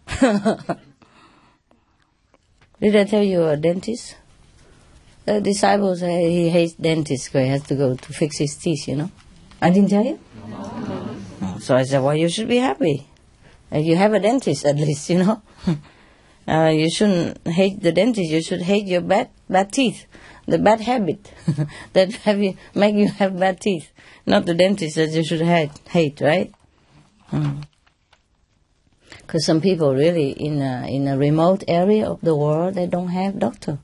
[0.20, 0.78] Did
[2.96, 4.16] I tell you a dentist?
[5.26, 8.88] The disciple said he hates dentists because he has to go to fix his teeth,
[8.88, 9.12] you know.
[9.62, 10.20] I didn't tell you?
[10.50, 11.58] No.
[11.60, 13.08] So I said, well, you should be happy.
[13.72, 15.42] Uh, you have a dentist at least, you know.
[16.48, 18.30] Uh, you shouldn't hate the dentist.
[18.30, 20.06] You should hate your bad bad teeth,
[20.46, 21.32] the bad habit
[21.94, 23.92] that have you make you have bad teeth,
[24.26, 25.72] not the dentist that you should hate.
[25.90, 26.54] Hate, right?
[27.30, 27.66] Because
[29.28, 29.38] hmm.
[29.40, 33.40] some people really in a, in a remote area of the world they don't have
[33.40, 33.80] doctor.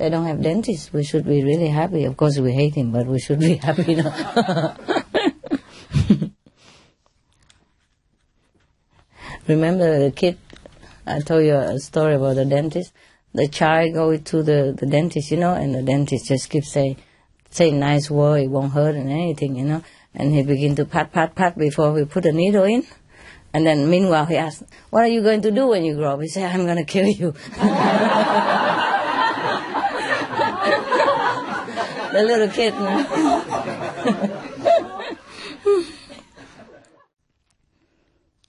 [0.00, 2.04] They don't have dentist We should be really happy.
[2.04, 3.96] Of course, we hate him, but we should be happy.
[3.96, 4.10] No?
[9.46, 10.38] Remember the kid?
[11.10, 12.92] I told you a story about the dentist.
[13.34, 16.96] The child go to the, the dentist, you know, and the dentist just keeps saying,
[17.50, 19.82] say nice word, it won't hurt and anything, you know.
[20.14, 22.86] And he begin to pat, pat, pat before we put a needle in.
[23.52, 26.20] And then meanwhile he asks, what are you going to do when you grow up?
[26.20, 27.32] He said, I'm going to kill you.
[32.12, 32.74] the little kid.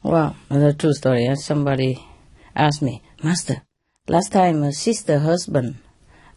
[0.03, 1.35] Well, a true story.
[1.35, 2.05] Somebody
[2.55, 3.61] asked me, Master,
[4.07, 5.75] last time a sister husband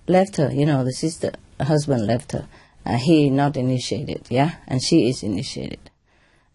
[0.07, 2.46] left her, you know, the sister husband left her.
[2.87, 5.90] Uh, he not initiated, yeah, and she is initiated.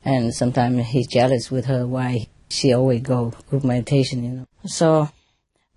[0.06, 4.46] And sometimes he's jealous with her why she always go group meditation, you know.
[4.66, 5.10] So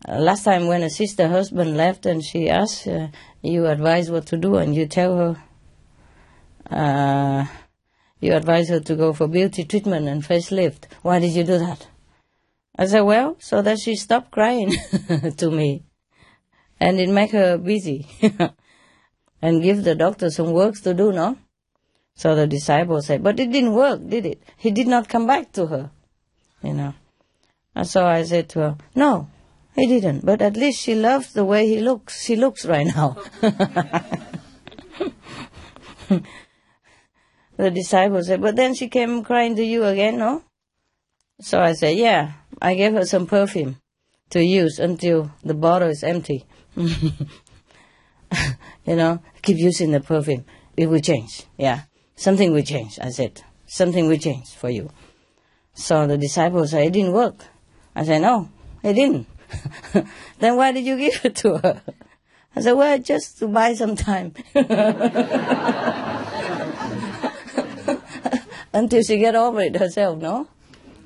[0.08, 3.08] uh, last time when a sister husband left and she asked, uh,
[3.40, 5.42] you advise what to do and you tell her,
[6.70, 7.46] uh,
[8.20, 10.84] you advise her to go for beauty treatment and facelift.
[11.02, 11.86] Why did you do that?
[12.76, 14.72] I said, well, so that she stopped crying
[15.37, 15.85] to me.
[16.80, 18.06] And it make her busy.
[19.42, 21.37] and give the doctor some works to do, no?
[22.14, 24.42] So the disciple said, but it didn't work, did it?
[24.56, 25.90] He did not come back to her,
[26.62, 26.94] you know.
[27.74, 29.28] And so I said to her, no,
[29.74, 32.22] he didn't, but at least she loves the way he looks.
[32.22, 33.16] She looks right now.
[37.56, 40.44] the disciple said, but then she came crying to you again, no?
[41.40, 42.32] So I said, yeah,
[42.62, 43.79] I gave her some perfume
[44.31, 46.46] to use until the bottle is empty.
[46.77, 46.87] you
[48.87, 50.44] know, keep using the perfume.
[50.77, 51.44] It will change.
[51.59, 51.81] Yeah.
[52.14, 53.42] Something will change, I said.
[53.66, 54.90] Something will change for you.
[55.75, 57.44] So the disciple said, it didn't work.
[57.96, 58.48] I said, no,
[58.85, 59.27] it didn't.
[60.38, 61.83] then why did you give it to her?
[62.55, 64.35] I said, well, just to buy some time.
[68.72, 70.46] until she get over it herself, no?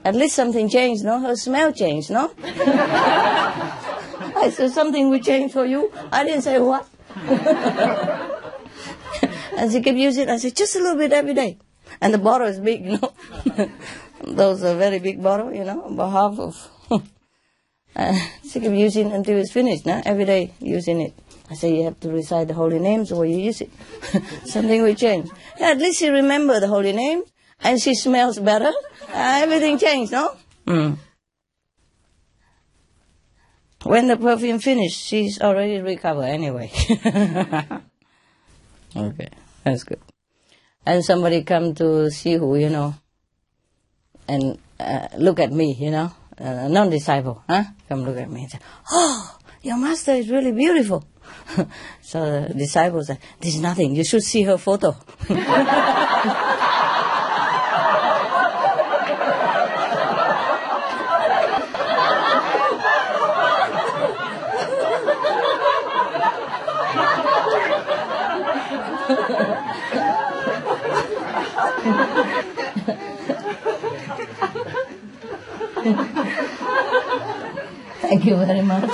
[0.07, 1.19] At least something changed, no?
[1.19, 2.31] Her smell changed, no?
[2.45, 5.90] I said, something will change for you.
[6.12, 6.88] I didn't say what.
[9.57, 10.31] and she kept using it.
[10.31, 11.59] I said, just a little bit every day.
[12.01, 13.12] And the bottle is big, you know?
[14.23, 16.71] Those are very big bottle, you know, about half of.
[17.97, 18.16] uh,
[18.49, 20.01] she kept using it until it's finished, no?
[20.05, 21.14] Every day using it.
[21.51, 23.73] I say you have to recite the holy names or you use it.
[24.45, 25.31] Something will change.
[25.59, 28.73] Yeah, at least you remember the holy names and she smells better.
[29.09, 30.37] Uh, everything changed, no?
[30.66, 30.99] Mm.
[33.85, 36.71] When the perfume finished, she's already recovered anyway.
[38.97, 39.29] okay,
[39.62, 40.01] that's good.
[40.85, 42.95] And somebody come to see who, you know,
[44.27, 47.64] and uh, look at me, you know, uh, non-disciple, huh?
[47.88, 48.59] Come look at me and say,
[48.90, 51.05] oh, your master is really beautiful.
[52.03, 54.97] so the disciple said, this is nothing, you should see her photo.
[78.01, 78.90] Thank you very much.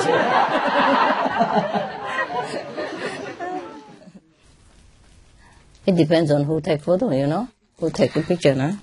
[5.87, 8.79] it depends on who take photo, you know, who take the picture, no?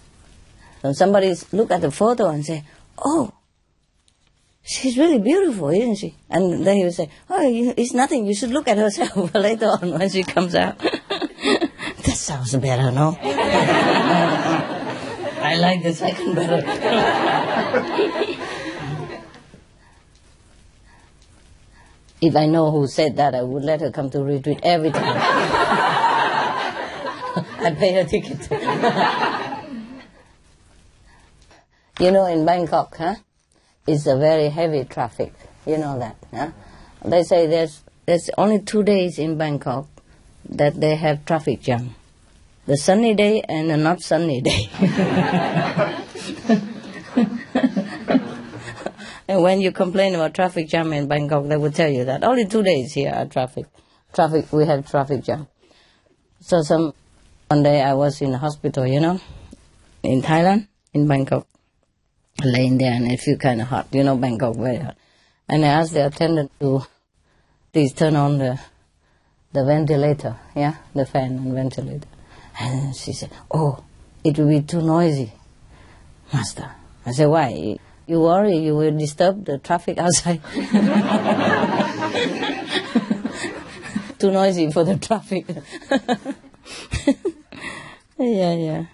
[0.81, 2.63] So somebody look at the photo and say,
[2.97, 3.33] "Oh,
[4.69, 6.15] she's really beautiful, isn't she?
[6.29, 8.25] And then he would say, oh, it's nothing.
[8.25, 10.77] You should look at herself later on when she comes out.
[10.79, 13.17] that sounds better, no?
[15.49, 16.61] I like the second better.
[22.21, 25.03] if I know who said that, I would let her come to retreat every time.
[27.65, 28.47] I pay her ticket.
[31.99, 33.15] you know, in Bangkok, huh?
[33.87, 35.33] It's a very heavy traffic.
[35.65, 36.51] You know that, huh?
[37.03, 39.87] They say there's there's only two days in Bangkok
[40.47, 41.95] that they have traffic jam.
[42.69, 44.69] The sunny day and the not sunny day.
[49.27, 52.45] and when you complain about traffic jam in Bangkok, they will tell you that only
[52.45, 53.65] two days here are traffic.
[54.13, 55.47] Traffic, we have traffic jam.
[56.41, 56.93] So some
[57.47, 59.19] one day I was in hospital, you know,
[60.03, 61.47] in Thailand, in Bangkok,
[62.43, 63.87] laying there and it feel kind of hot.
[63.91, 64.95] You know, Bangkok very hot.
[65.47, 66.83] And I asked the attendant to
[67.73, 68.59] please turn on the
[69.53, 72.08] the ventilator, yeah, the fan and ventilator.
[72.59, 73.83] And she said, "Oh,
[74.23, 75.31] it will be too noisy,
[76.33, 76.69] master."
[77.05, 77.77] I said, "Why?
[78.05, 80.41] You worry you will disturb the traffic outside."
[84.19, 85.45] too noisy for the traffic.
[88.19, 88.85] yeah, yeah.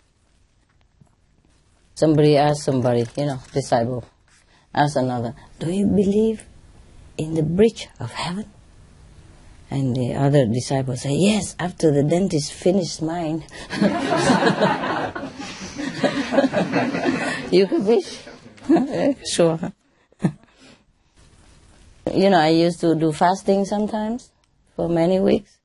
[1.95, 4.05] Somebody asked somebody, you know, disciple,
[4.73, 6.43] asked another, Do you believe
[7.17, 8.45] in the bridge of heaven?
[9.69, 13.43] And the other disciple said, Yes, after the dentist finished mine.
[17.51, 18.19] you could wish.
[19.31, 19.59] sure.
[22.13, 24.31] you know, I used to do fasting sometimes
[24.75, 25.57] for many weeks.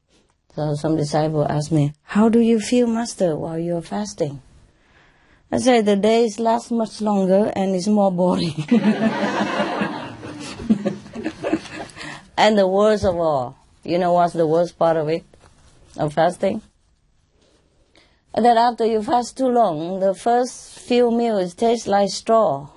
[0.54, 4.42] So some disciple asked me, How do you feel, Master, while you're fasting?
[5.52, 8.64] I said, The days last much longer and it's more boring.
[12.36, 15.24] and the worst of all, you know what's the worst part of it,
[15.96, 16.62] of fasting?
[18.34, 22.68] That after you fast too long, the first few meals taste like straw.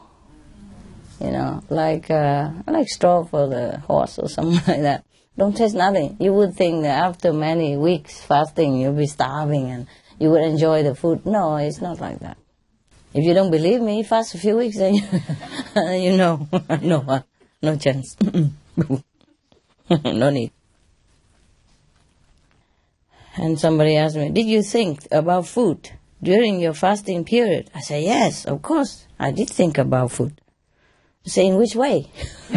[1.19, 5.05] You know, like uh, like straw for the horse or something like that.
[5.37, 6.17] Don't taste nothing.
[6.19, 9.87] You would think that after many weeks fasting, you'll be starving and
[10.19, 11.25] you would enjoy the food.
[11.25, 12.37] No, it's not like that.
[13.13, 15.03] If you don't believe me, fast a few weeks and you,
[16.11, 16.47] you know,
[16.81, 17.23] no,
[17.61, 18.15] no chance.
[19.89, 20.51] no need.
[23.35, 25.91] And somebody asked me, Did you think about food
[26.21, 27.71] during your fasting period?
[27.73, 29.07] I said, Yes, of course.
[29.19, 30.39] I did think about food.
[31.25, 32.11] I say, In which way?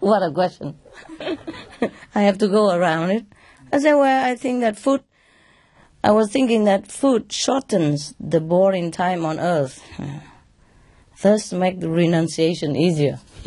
[0.00, 0.78] what a question.
[2.14, 3.24] I have to go around it.
[3.72, 5.02] I said, Well, I think that food,
[6.04, 9.82] I was thinking that food shortens the boring time on earth,
[11.22, 13.18] thus make the renunciation easier.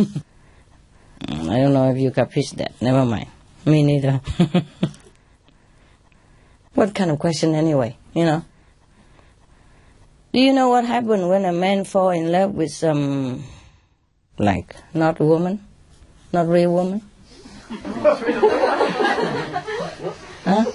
[1.27, 2.73] I don't know if you capiche that.
[2.81, 3.27] Never mind.
[3.65, 4.19] Me neither.
[6.75, 8.43] What kind of question anyway, you know?
[10.33, 13.43] Do you know what happened when a man fall in love with some,
[14.39, 15.63] like, not woman?
[16.31, 17.01] Not real woman?
[20.43, 20.65] huh?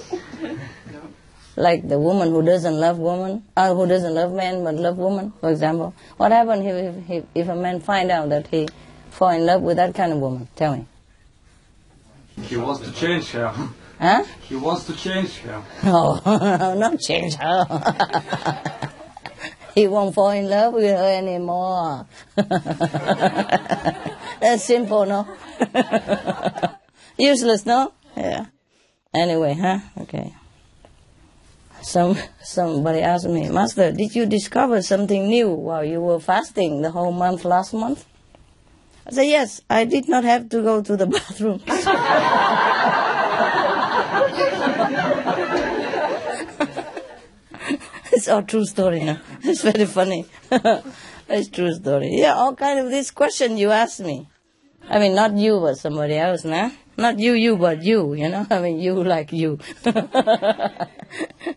[1.57, 5.33] Like the woman who doesn't love woman, uh, who doesn't love man but love woman,
[5.41, 5.93] for example.
[6.15, 8.69] What happens if, if, if a man find out that he
[9.09, 10.47] fall in love with that kind of woman?
[10.55, 10.85] Tell me.
[12.43, 13.53] He wants to change her.
[13.99, 14.23] Huh?
[14.47, 15.61] He wants to change her.
[15.83, 17.65] No, oh, not change her.
[19.75, 22.07] he won't fall in love with her anymore.
[24.39, 25.27] That's simple, no?
[27.17, 27.93] Useless, no?
[28.15, 28.45] Yeah.
[29.13, 29.79] Anyway, huh?
[29.97, 30.33] Okay.
[31.81, 36.91] Some somebody asked me, Master, did you discover something new while you were fasting the
[36.91, 38.05] whole month last month?
[39.07, 41.61] I said, Yes, I did not have to go to the bathroom.
[48.11, 49.01] it's all true story?
[49.43, 50.25] It's very funny.
[51.29, 52.09] it's true story.
[52.13, 54.27] Yeah, all kind of this question you ask me.
[54.87, 56.71] I mean, not you, but somebody else, nah?
[56.97, 58.45] Not you, you, but you, you know?
[58.51, 59.59] I mean, you like you.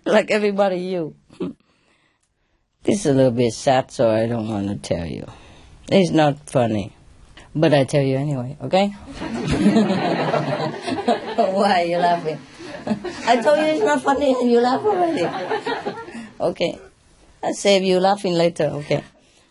[0.05, 1.17] like everybody, you.
[2.85, 5.27] This is a little bit sad, so I don't want to tell you.
[5.89, 6.95] It's not funny.
[7.55, 8.89] But I tell you anyway, okay?
[11.37, 12.39] Why are you laughing?
[13.27, 15.23] I told you it's not funny and you laugh already.
[16.43, 16.79] Okay.
[17.43, 19.05] I'll save you laughing later, okay?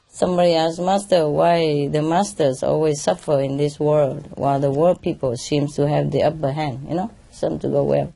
[0.07, 5.35] Somebody asked Master why the masters always suffer in this world while the world people
[5.37, 8.13] seems to have the upper hand, you know, some to go well.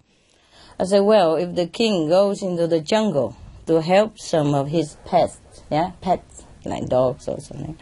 [0.77, 4.97] I said, well, if the king goes into the jungle to help some of his
[5.05, 5.39] pets,
[5.71, 7.77] yeah, pets, like dogs or something,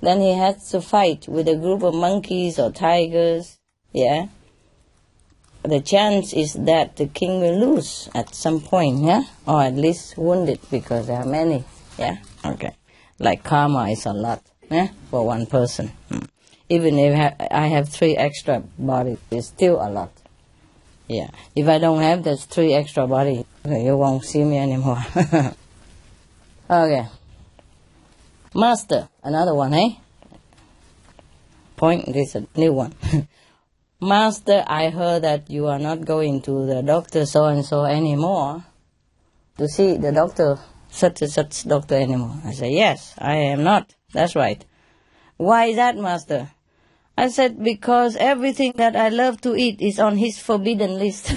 [0.00, 3.58] then he has to fight with a group of monkeys or tigers.
[3.92, 4.28] Yeah.
[5.62, 10.16] The chance is that the king will lose at some point, yeah, or at least
[10.16, 11.64] wounded because there are many.
[11.98, 12.16] Yeah.
[12.44, 12.74] Okay.
[13.18, 15.92] Like karma is a lot, yeah, for one person.
[16.10, 16.28] Mm.
[16.70, 20.12] Even if I have three extra bodies, it's still a lot.
[21.08, 21.28] Yeah.
[21.54, 25.04] If I don't have those three extra bodies, you won't see me anymore.
[26.70, 27.06] okay.
[28.54, 29.90] Master, another one, eh?
[31.76, 32.94] Point, this is a new one.
[34.02, 38.64] Master, I heard that you are not going to the doctor so and so anymore
[39.58, 42.34] to see the doctor, such and such doctor anymore.
[42.46, 43.94] I said, Yes, I am not.
[44.14, 44.64] That's right.
[45.36, 46.50] Why is that, Master?
[47.18, 51.28] I said, Because everything that I love to eat is on his forbidden list.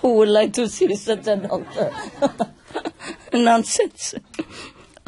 [0.00, 1.92] Who would like to see such a doctor?
[3.34, 4.14] Nonsense.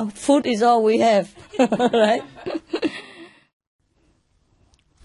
[0.06, 2.22] Food is all we have, right?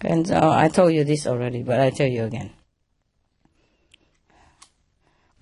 [0.01, 2.51] and so I told you this already, but I tell you again.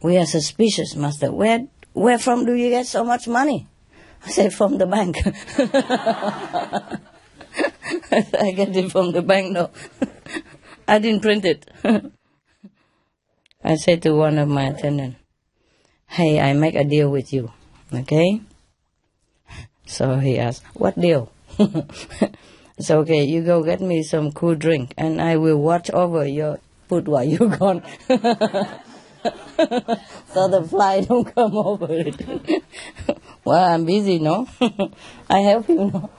[0.01, 1.31] We are suspicious, Master.
[1.31, 3.67] Where, where from do you get so much money?
[4.25, 5.17] I said, from the bank.
[8.11, 9.69] I get it from the bank, no.
[10.87, 11.69] I didn't print it.
[13.63, 15.17] I said to one of my attendants,
[16.07, 17.51] hey, I make a deal with you,
[17.93, 18.41] okay?
[19.91, 21.29] So he asked, what deal?
[22.79, 26.61] so, okay, you go get me some cool drink and I will watch over your
[26.87, 27.83] food while you're gone.
[28.07, 28.17] so
[30.47, 32.63] the fly don't come over it.
[33.43, 34.47] well, I'm busy, no?
[35.29, 36.09] I help you, no?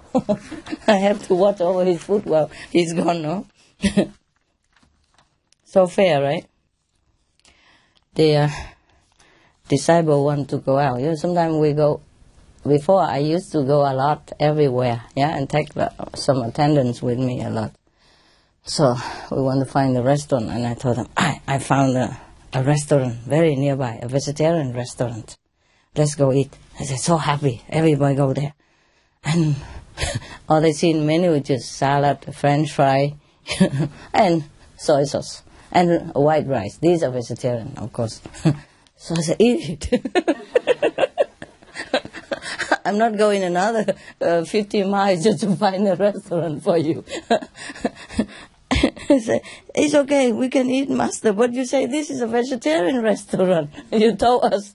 [0.86, 3.46] I have to watch over his food while he's gone, no?
[5.64, 6.44] so fair, right?
[8.16, 8.50] The uh,
[9.66, 11.00] disciple want to go out.
[11.00, 12.02] You know, sometimes we go
[12.66, 17.18] before I used to go a lot everywhere, yeah, and take the, some attendants with
[17.18, 17.72] me a lot.
[18.64, 18.94] So
[19.30, 22.16] we want to find a restaurant, and I told them, I, I found a,
[22.52, 25.36] a restaurant very nearby, a vegetarian restaurant.
[25.96, 26.56] Let's go eat.
[26.78, 27.62] I said, so happy.
[27.68, 28.54] Everybody go there.
[29.24, 29.56] And
[30.48, 33.16] all they see in menu is just salad, French fry,
[34.14, 34.44] and
[34.76, 36.78] soy sauce, and white rice.
[36.78, 38.22] These are vegetarian, of course.
[38.96, 41.11] so I said, eat it.
[42.84, 47.04] I'm not going another uh, 50 miles just to find a restaurant for you.
[49.74, 53.70] It's okay, we can eat, master, but you say this is a vegetarian restaurant.
[53.90, 54.74] You told us.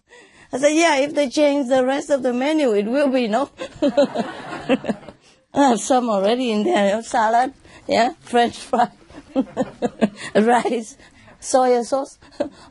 [0.51, 3.49] I said, yeah, if they change the rest of the menu, it will be, no?
[3.81, 7.53] I have some already in there, you know, salad,
[7.87, 8.89] yeah, French fry,
[10.35, 10.97] rice,
[11.39, 12.17] soy sauce,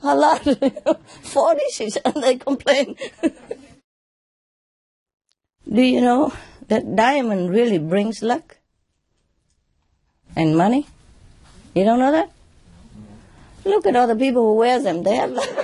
[0.02, 0.42] a lot,
[1.22, 2.96] four dishes, and they complain.
[5.68, 6.32] Do you know
[6.68, 8.58] that diamond really brings luck
[10.36, 10.86] and money?
[11.74, 12.30] You don't know that?
[13.64, 15.02] Look at all the people who wear them.
[15.02, 15.44] They have luck.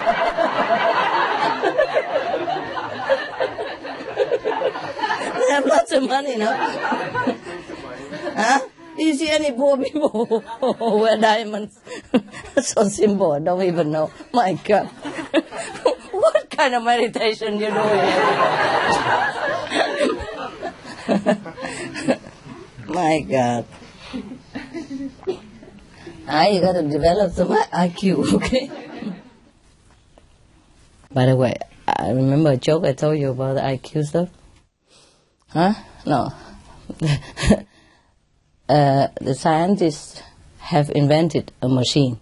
[5.39, 6.53] they have lots of money, no?
[8.35, 8.61] huh?
[8.97, 10.09] Do you see any poor people
[10.61, 11.79] who wear diamonds?
[12.61, 14.11] so simple, I don't even know.
[14.33, 14.87] My God.
[16.11, 18.03] what kind of meditation you doing?
[22.89, 23.67] My God.
[26.29, 28.71] Ah, you gotta develop some IQ, okay?
[31.13, 31.57] By the way,
[31.87, 34.31] I remember a joke I told you about the IQ stuff.
[35.49, 35.75] Huh?
[36.07, 36.33] No.
[38.69, 40.23] uh, the scientists
[40.59, 42.21] have invented a machine.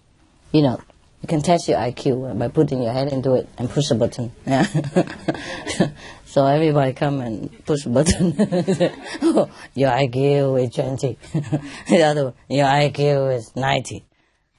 [0.51, 0.81] You know,
[1.21, 4.31] you can test your IQ by putting your head into it and push a button.
[4.45, 4.65] Yeah.
[6.31, 8.33] so everybody come and push button.
[9.21, 11.17] oh, your IQ is 20.
[11.89, 14.05] the other one, your IQ is 90.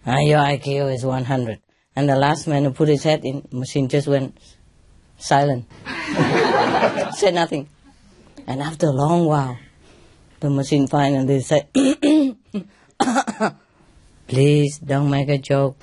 [0.06, 1.60] Uh, your IQ is 100.
[1.96, 4.36] And the last man who put his head in, machine just went
[5.16, 5.64] silent.
[7.14, 7.70] Said nothing.
[8.46, 9.56] And after a long while,
[10.40, 11.72] the machine finally said,
[14.28, 15.80] Please don't make a joke.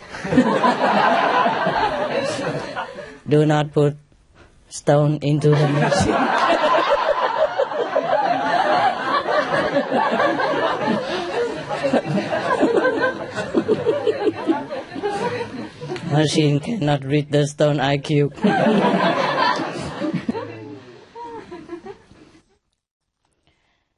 [3.28, 3.98] Do not put
[4.70, 6.16] stone into the machine.
[16.12, 18.34] Machine cannot read the stone IQ.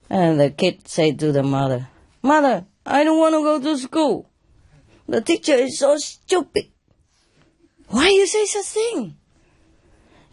[0.09, 1.87] and the kid said to the mother,
[2.21, 4.29] Mother, I don't want to go to school.
[5.07, 6.67] The teacher is so stupid.
[7.87, 9.17] Why you say such thing?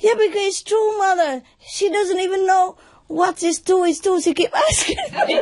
[0.01, 1.42] Yeah, because it's true, mother.
[1.61, 2.76] She doesn't even know
[3.09, 4.20] what is two is two.
[4.20, 4.96] She keep asking
[5.26, 5.40] me.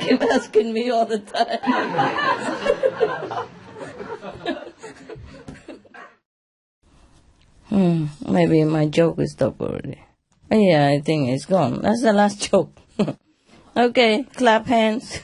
[0.00, 1.58] keep asking me all the time.
[7.68, 10.00] hmm, maybe my joke is stop already.
[10.50, 11.80] Yeah, I think it's gone.
[11.82, 12.72] That's the last joke.
[13.78, 15.20] okay, clap hands.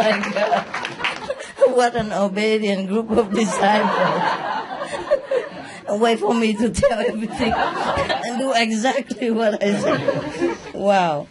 [0.00, 0.66] my God.
[1.76, 4.50] What an obedient group of disciples.
[6.00, 10.74] Wait for me to tell everything and do exactly what I said.
[10.74, 11.28] Wow.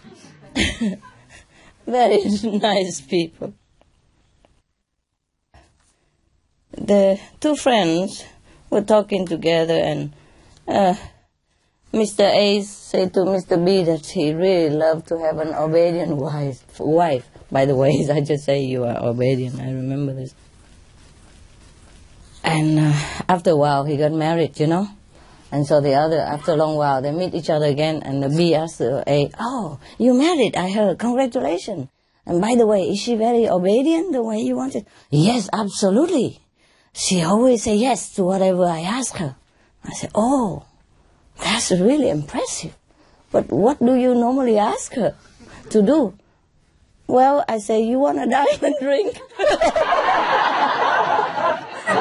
[1.85, 3.53] Very nice people.
[6.71, 8.25] The two friends
[8.69, 10.13] were talking together and
[10.67, 10.95] uh,
[11.91, 12.29] Mr.
[12.31, 13.63] A said to Mr.
[13.63, 16.79] B that he really loved to have an obedient wife.
[16.79, 17.27] wife.
[17.51, 19.59] By the way, I just say you are obedient.
[19.59, 20.35] I remember this.
[22.43, 22.93] And uh,
[23.27, 24.87] after a while, he got married, you know.
[25.51, 28.29] And so the other, after a long while, they meet each other again, and the
[28.29, 30.55] B asked the A, "Oh, you married?
[30.55, 30.99] I heard.
[30.99, 31.89] Congratulations."
[32.27, 34.85] And by the way, is she very obedient the way you wanted?
[35.09, 36.39] Yes, absolutely.
[36.93, 39.35] She always say yes to whatever I ask her.
[39.83, 40.65] I said, "Oh,
[41.41, 42.75] that's really impressive.
[43.31, 45.15] But what do you normally ask her
[45.69, 46.13] to do?"
[47.07, 49.11] Well, I say, "You want a diamond ring?"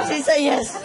[0.08, 0.84] she said yes.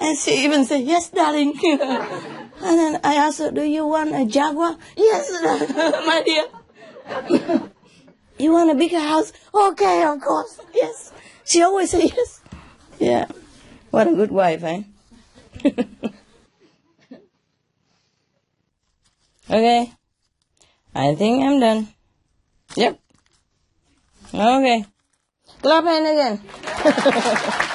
[0.00, 1.54] and she even said, yes, darling.
[1.62, 4.76] and then I asked her, do you want a Jaguar?
[4.96, 5.30] Yes,
[6.06, 7.62] my dear.
[8.38, 9.32] you want a bigger house?
[9.54, 10.60] Okay, of course.
[10.74, 11.12] Yes.
[11.44, 12.40] She always says yes.
[12.98, 13.26] Yeah.
[13.90, 14.82] What a good wife, eh?
[19.50, 19.92] Okay.
[20.94, 21.88] I think I'm done.
[22.76, 22.98] Yep.
[24.32, 24.84] Okay.
[25.62, 26.38] Clap hand again.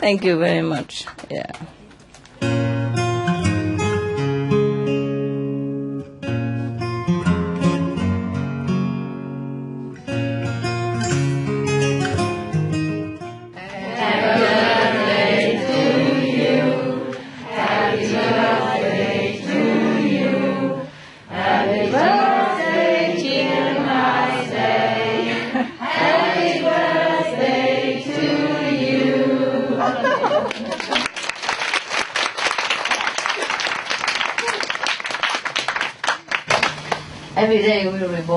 [0.00, 1.06] Thank you very much.
[1.30, 1.52] Yeah.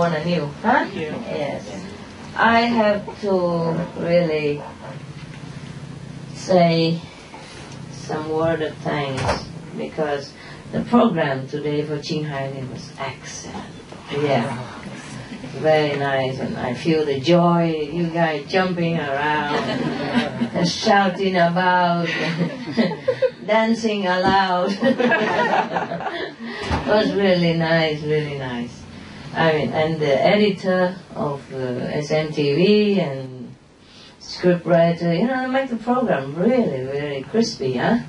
[0.01, 0.45] Born anew.
[0.63, 0.89] Huh?
[0.95, 1.85] Yes.
[2.35, 4.59] I have to really
[6.33, 6.99] say
[7.91, 9.45] some word of thanks
[9.77, 10.33] because
[10.71, 13.67] the program today for Ching Hai was excellent.
[14.11, 14.57] Yeah.
[15.59, 22.07] Very nice, and I feel the joy, you guys jumping around, and shouting about,
[23.45, 24.71] dancing aloud.
[24.81, 26.35] it
[26.87, 28.80] was really nice, really nice.
[29.33, 31.57] I mean, and the editor of uh,
[32.03, 33.55] SMTV and
[34.19, 37.99] scriptwriter, you know, make the program really really crispy, huh?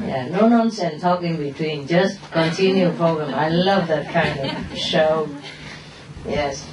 [0.00, 3.32] Yeah, no nonsense talking between, just continue program.
[3.34, 5.28] I love that kind of show.
[6.26, 6.66] Yes.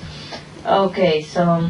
[0.65, 1.69] Okay, so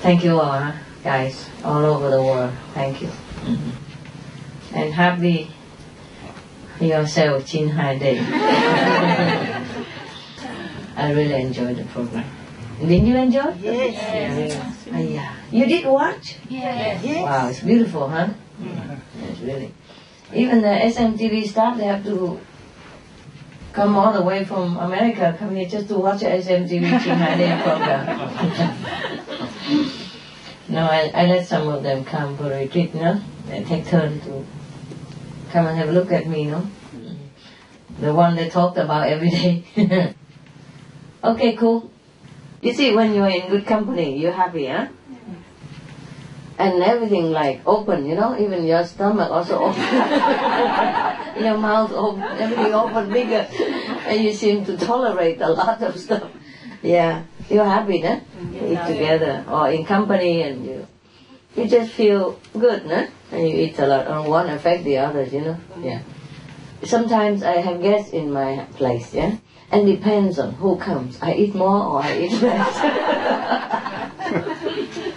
[0.00, 0.72] thank you all, huh,
[1.04, 2.52] guys, all over the world.
[2.74, 3.08] Thank you.
[3.08, 4.76] Mm-hmm.
[4.76, 5.50] And happy
[6.80, 9.62] yourself, Ching Hai Day.
[10.96, 12.24] I really enjoyed the program.
[12.80, 13.54] Didn't you enjoy?
[13.60, 13.94] Yes.
[13.94, 14.88] yes.
[14.92, 15.34] Uh, yeah.
[15.50, 16.36] You did watch?
[16.48, 17.04] Yes.
[17.04, 17.22] yes.
[17.22, 18.28] Wow, it's beautiful, huh?
[18.60, 19.00] Mm.
[19.20, 19.74] Yes, really.
[20.34, 22.40] Even the SMTV staff, they have to
[23.72, 27.62] come all the way from America, come here just to watch the SMTV Ching Hai
[27.64, 28.06] program.
[30.68, 33.20] no, I, I let some of them come for a retreat, you know?
[33.48, 34.44] They take turn to
[35.50, 36.66] come and have a look at me, you know?
[38.00, 40.14] The one they talked about every day.
[41.26, 41.90] Okay, cool.
[42.62, 44.86] You see, when you're in good company, you're happy, huh?
[46.56, 49.82] And everything like open, you know, even your stomach also open,
[51.42, 53.44] your mouth open, everything open bigger,
[54.06, 56.30] and you seem to tolerate a lot of stuff.
[56.80, 58.20] Yeah, you're happy, huh?
[58.52, 60.86] You eat together or in company, and you
[61.56, 63.06] you just feel good, huh?
[63.32, 65.58] And you eat a lot, and one affect the others, you know.
[65.74, 65.84] Mm-hmm.
[65.84, 66.00] Yeah.
[66.84, 69.36] Sometimes I have guests in my place, yeah
[69.70, 71.18] and depends on who comes.
[71.20, 72.82] I eat more or I eat less.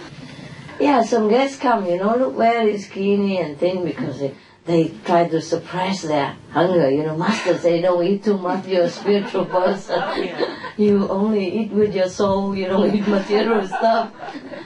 [0.80, 4.34] Yeah, some guests come, you know, look very skinny and thin because they,
[4.64, 6.90] they try to suppress their hunger.
[6.90, 10.00] You know, master say, don't eat too much, you're a spiritual person.
[10.78, 14.10] You only eat with your soul, you don't eat material stuff.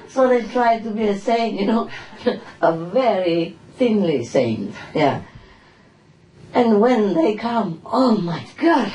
[0.06, 1.90] So they try to be a saint, you know,
[2.60, 5.22] a very thinly saint, yeah.
[6.52, 8.92] And when they come, oh my God,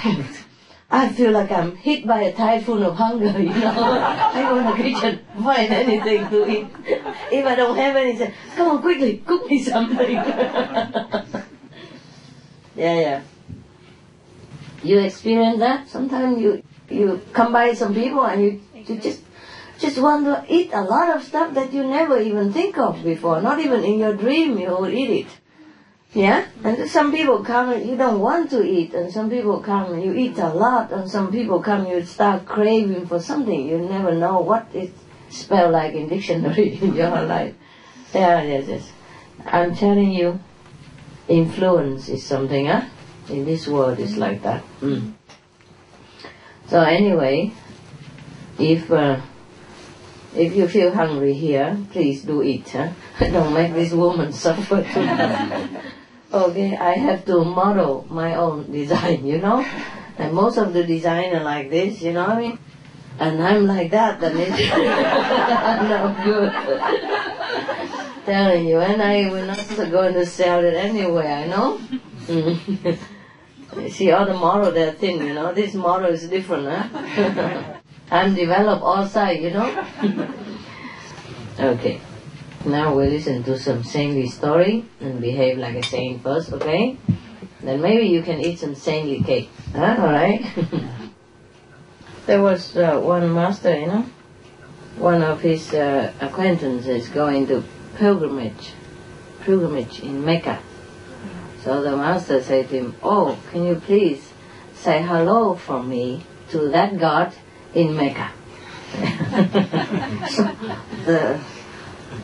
[0.92, 3.54] I feel like I'm hit by a typhoon of hunger, you know.
[4.34, 6.66] I go in the kitchen, find anything to eat.
[7.32, 10.12] If I don't have anything, come on, quickly, cook me something.
[12.76, 13.22] yeah, yeah.
[14.82, 15.88] You experience that?
[15.88, 19.22] Sometimes you you come by some people and you, you just
[19.78, 23.42] just want to eat a lot of stuff that you never even think of before.
[23.42, 25.39] Not even in your dream you would eat it.
[26.14, 26.48] Yeah?
[26.64, 30.04] And some people come and you don't want to eat, and some people come and
[30.04, 33.68] you eat a lot, and some people come you start craving for something.
[33.68, 34.92] You never know what it
[35.30, 37.54] spell like in dictionary in your life.
[38.14, 38.92] Yeah, yes, yes.
[39.46, 40.40] I'm telling you,
[41.28, 42.86] influence is something, huh?
[43.30, 44.64] In this world, it's like that.
[44.82, 45.14] Mm.
[46.68, 47.54] So anyway,
[48.58, 49.22] if uh,
[50.36, 52.70] if you feel hungry here, please do eat.
[52.70, 52.90] Huh?
[53.20, 55.70] Don't make this woman suffer too much.
[56.32, 59.66] Okay, I have to model my own design, you know.
[60.18, 62.60] And most of the design are like this, you know what I mean?
[63.20, 64.70] And I'm like that, it's
[65.90, 66.52] not good.
[68.26, 71.80] Telling you, and I will not going to sell it anywhere, I know.
[72.28, 72.98] Mm.
[73.76, 75.54] You See, all the model they're thin, you know.
[75.54, 77.80] This model is different, huh?
[78.12, 79.86] I'm developed all side, you know.
[81.60, 82.02] okay.
[82.70, 86.98] Now we listen to some saintly story and behave like a saint first, okay?
[87.64, 89.50] Then maybe you can eat some saintly cake.
[89.74, 89.98] Huh?
[90.00, 90.46] Alright?
[92.28, 94.06] there was uh, one master, you know,
[94.98, 97.64] one of his uh, acquaintances going to
[97.96, 98.74] pilgrimage,
[99.42, 100.60] pilgrimage in Mecca.
[101.64, 104.32] So the master said to him, Oh, can you please
[104.76, 107.34] say hello for me to that God
[107.74, 108.30] in Mecca?
[111.06, 111.40] the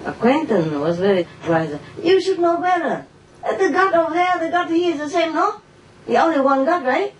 [0.05, 1.77] acquaintance was very wise.
[2.01, 3.05] You should know better.
[3.43, 5.61] Uh, the God over there, the God here is the same, no?
[6.07, 7.13] The only one God, right?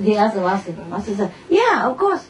[0.00, 0.72] He asked the master.
[0.72, 2.26] The master said, Yeah, of course.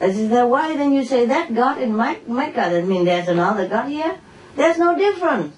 [0.00, 2.68] Uh, I said, why then you say that God in my Mecca?
[2.70, 4.18] That means there's another God here?
[4.56, 5.56] There's no difference.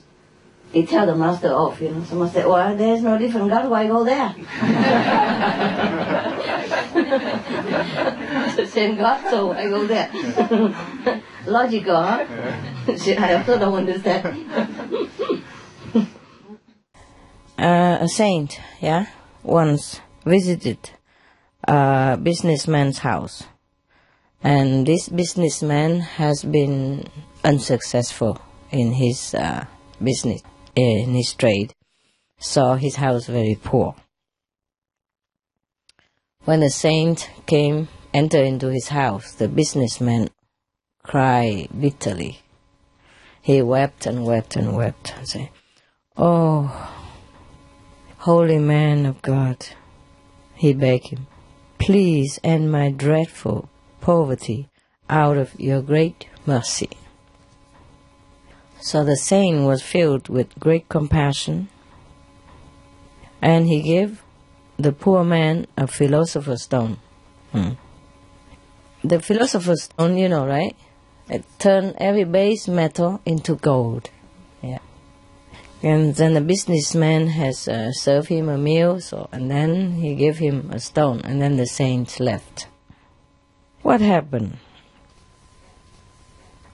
[0.72, 2.04] He tell the master off, you know.
[2.04, 4.34] Someone said, well, there's no different God, why go there?
[8.58, 10.10] it's the same God, so why go there?
[11.46, 12.26] Logical, huh?
[13.18, 14.50] I also don't understand.
[17.58, 19.06] uh, a saint, yeah,
[19.42, 20.90] once visited
[21.64, 23.44] a businessman's house.
[24.42, 27.08] And this businessman has been
[27.44, 28.40] unsuccessful
[28.70, 29.66] in his uh,
[30.02, 30.42] business
[30.74, 31.74] in his trade,
[32.38, 33.94] so his house very poor.
[36.44, 40.30] When the saint came, entered into his house, the businessman
[41.02, 42.40] cried bitterly.
[43.42, 45.50] He wept and wept and wept and said,
[46.16, 46.90] Oh,
[48.16, 49.58] holy man of God,
[50.54, 51.26] he begged him,
[51.78, 53.68] please end my dreadful
[54.00, 54.70] poverty
[55.10, 56.88] out of your great mercy.
[58.80, 61.68] So the saint was filled with great compassion,
[63.42, 64.22] and he gave
[64.78, 66.96] the poor man a philosopher's stone.
[67.52, 67.72] Hmm.
[69.06, 70.74] The philosopher's stone, you know, right?
[71.28, 74.10] It turned every base metal into gold.
[74.62, 74.80] Yeah.
[75.80, 80.38] And then the businessman has uh, served him a meal, so and then he gave
[80.38, 82.66] him a stone, and then the saint left.
[83.82, 84.58] What happened?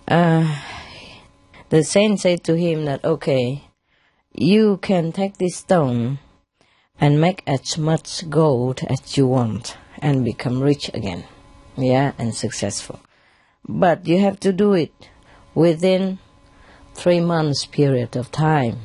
[0.09, 0.59] Uh,
[1.69, 3.65] the saint said to him that, okay,
[4.33, 6.19] you can take this stone
[6.99, 11.25] and make as much gold as you want and become rich again.
[11.77, 13.01] Yeah, and successful.
[13.69, 14.93] But you have to do it
[15.55, 16.19] within
[16.95, 18.81] three months period of time.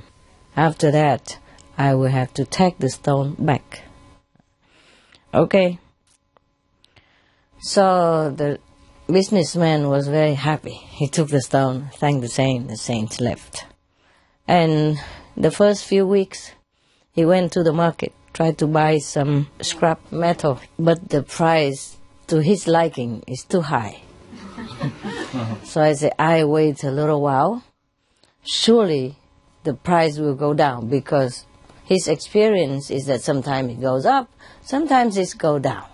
[0.55, 1.37] After that,
[1.77, 3.81] I will have to take the stone back.
[5.33, 5.79] Okay.
[7.59, 8.59] So the
[9.07, 10.71] businessman was very happy.
[10.71, 13.65] He took the stone, thanked the saint, the saint left.
[14.47, 14.97] And
[15.35, 16.51] the first few weeks,
[17.11, 21.97] he went to the market, tried to buy some scrap metal, but the price
[22.27, 24.01] to his liking is too high.
[25.63, 27.63] so I say, I wait a little while.
[28.43, 29.17] Surely
[29.63, 31.45] the price will go down because
[31.83, 34.29] his experience is that sometimes it goes up,
[34.61, 35.85] sometimes it goes down.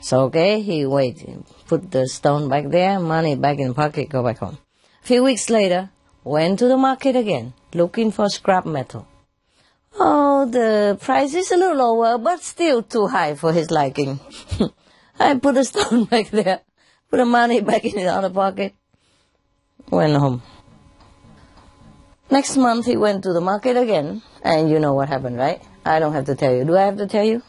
[0.00, 1.24] So okay, he wait,
[1.68, 4.58] put the stone back there, money back in pocket, go back home.
[5.02, 5.90] A few weeks later,
[6.24, 9.06] went to the market again, looking for scrap metal.
[9.98, 14.18] Oh, the price is a little lower, but still too high for his liking.
[15.18, 16.60] I put the stone back there,
[17.10, 18.74] put the money back in his other pocket,
[19.90, 20.42] went home.
[22.30, 25.60] Next month he went to the market again, and you know what happened, right?
[25.84, 26.64] I don't have to tell you.
[26.64, 27.42] Do I have to tell you?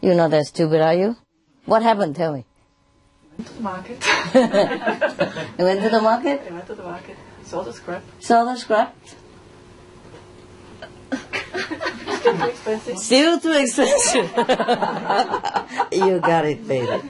[0.00, 1.16] You're not that stupid, are you?
[1.66, 2.16] What happened?
[2.16, 2.44] Tell me.
[3.36, 3.98] Went to the market.
[5.58, 8.02] You went to the market, I went to the market, saw the scrap.
[8.20, 8.94] saw the scrap,
[12.38, 12.98] Too expensive.
[12.98, 14.26] still too expensive.
[15.92, 17.02] you got it, baby.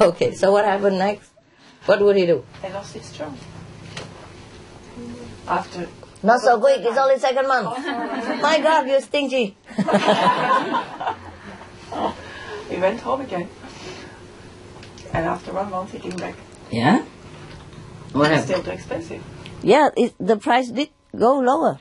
[0.00, 1.30] Okay, so what happened next?
[1.86, 2.44] What would he do?
[2.62, 3.34] I lost his job.
[5.48, 5.88] After
[6.22, 7.76] Not so quick, it's only second month.
[8.40, 9.56] My God, you're stingy.
[12.68, 13.48] he went home again.
[15.12, 16.36] And after one month he came back.
[16.70, 17.02] Yeah?
[18.12, 18.44] What It's happened?
[18.44, 19.22] still too expensive.
[19.62, 21.80] Yeah, it, the price did go lower.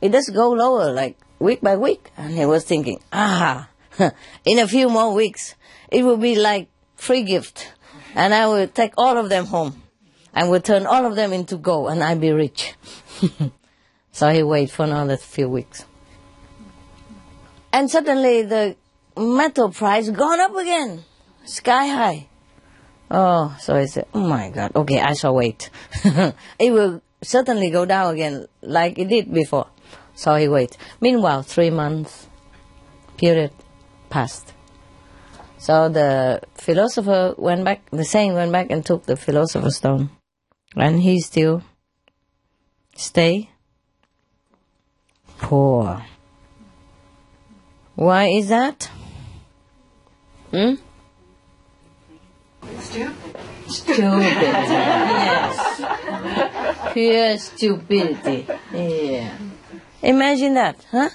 [0.00, 2.10] It does go lower, like week by week.
[2.16, 3.68] And he was thinking, ah,
[4.44, 5.54] in a few more weeks,
[5.90, 7.72] it will be like free gift.
[8.14, 9.82] And I will take all of them home.
[10.34, 12.74] and will turn all of them into gold and I'll be rich.
[14.12, 15.84] so he waited for another few weeks.
[17.72, 18.76] And suddenly the
[19.16, 21.04] metal price gone up again,
[21.44, 22.28] sky high.
[23.10, 25.70] Oh, so I said, oh my God, okay, I shall wait.
[26.04, 29.68] it will certainly go down again like it did before.
[30.14, 30.76] So he wait.
[31.00, 32.28] Meanwhile, three months
[33.16, 33.52] period
[34.10, 34.52] passed.
[35.58, 40.10] So the philosopher went back, the saint went back and took the philosopher's stone.
[40.76, 41.62] And he still
[42.96, 43.50] stay
[45.38, 46.04] poor.
[47.94, 48.90] Why is that?
[50.50, 50.74] Hmm?
[52.80, 53.36] Stupid.
[53.68, 54.20] Stupid.
[54.20, 55.82] yes.
[56.92, 58.46] Pure stupidity.
[58.72, 59.38] Yeah.
[60.04, 61.08] Imagine that, huh?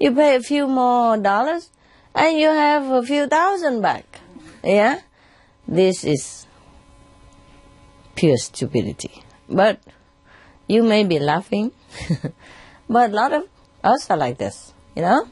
[0.00, 1.70] You pay a few more dollars
[2.12, 4.18] and you have a few thousand back.
[4.64, 5.00] Yeah?
[5.68, 6.46] This is
[8.16, 9.22] pure stupidity.
[9.48, 9.80] But
[10.66, 11.70] you may be laughing,
[12.88, 13.44] but a lot of
[13.84, 15.28] us are like this, you know?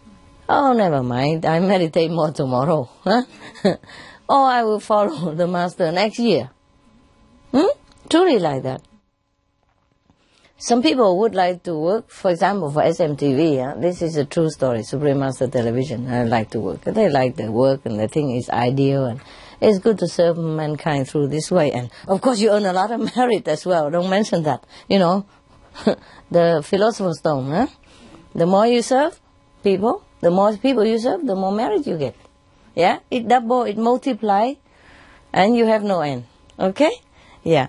[0.49, 1.45] Oh, never mind.
[1.47, 2.89] I meditate more tomorrow.
[3.05, 3.77] Huh?
[4.29, 6.51] or I will follow the master next year.
[7.51, 7.75] Hmm?
[8.09, 8.83] Truly like that.
[10.63, 13.57] Some people would like to work, for example, for SMTV.
[13.57, 13.75] Yeah?
[13.79, 16.07] This is a true story, Supreme Master Television.
[16.13, 16.83] I like to work.
[16.83, 19.23] They like their work and they think it's ideal and
[19.63, 21.73] it's good to serve mankind through this way.
[21.73, 23.91] And of course, you earn a lot of merit as well.
[23.91, 24.63] Don't mention that.
[24.87, 25.27] You know,
[26.31, 27.51] the Philosopher's Stone.
[27.51, 27.69] Huh?
[28.35, 29.19] The more you serve
[29.65, 32.17] people, the more people you serve, the more merit you get.
[32.75, 34.53] Yeah, it double, it multiply,
[35.33, 36.25] and you have no end.
[36.59, 36.93] Okay?
[37.45, 37.69] Yeah.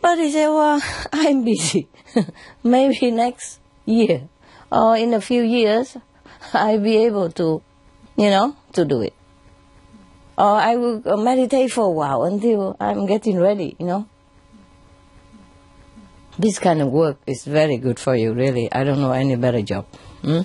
[0.00, 0.80] But he said, well,
[1.12, 1.88] I'm busy.
[2.62, 4.28] Maybe next year
[4.70, 5.96] or in a few years,
[6.52, 7.62] I'll be able to,
[8.16, 9.14] you know, to do it.
[10.36, 14.08] Or I will uh, meditate for a while until I'm getting ready, you know.
[16.36, 18.72] This kind of work is very good for you, really.
[18.72, 19.86] I don't know any better job.
[20.22, 20.40] Hmm?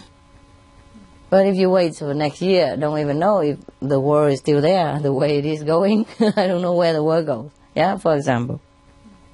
[1.32, 4.62] But if you wait till next year, don't even know if the world is still
[4.62, 6.06] there, the way it is going.
[6.20, 7.52] I don't know where the world goes.
[7.76, 8.62] Yeah, for example.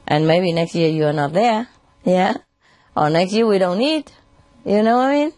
[0.08, 1.68] And maybe next year you are not there.
[2.06, 2.36] Yeah.
[2.96, 4.12] Or next year we don't need.
[4.64, 5.34] You know what I mean?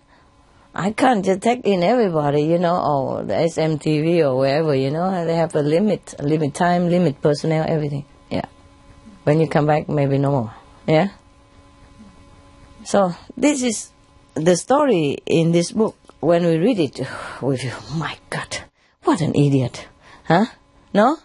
[0.75, 5.25] I can't just take in everybody, you know, or the SMTV or wherever, you know,
[5.25, 8.05] they have a limit, a limit time, limit personnel, everything.
[8.29, 8.45] Yeah.
[9.23, 10.53] When you come back, maybe no more.
[10.87, 11.09] Yeah.
[12.83, 13.91] So this is
[14.35, 15.97] the story in this book.
[16.19, 16.99] When we read it,
[17.41, 18.59] we feel, my God,
[19.03, 19.87] what an idiot.
[20.25, 20.45] Huh?
[20.93, 21.17] No?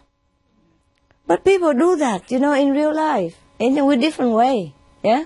[1.27, 4.75] But people do that, you know, in real life, in a different way.
[5.05, 5.25] Yeah?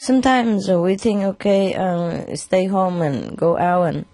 [0.00, 4.06] Sometimes uh, we think, okay, uh, stay home and go out and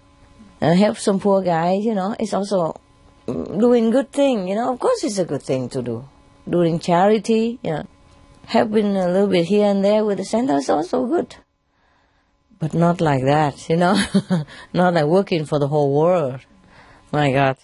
[0.61, 2.75] uh, help some poor guy, you know, it's also
[3.25, 6.03] mm, doing good thing, you know, of course it's a good thing to do.
[6.49, 7.87] Doing charity, you know,
[8.47, 11.37] helping a little bit here and there with the center is also good.
[12.59, 13.95] But not like that, you know,
[14.73, 16.41] not like working for the whole world.
[17.13, 17.55] My God.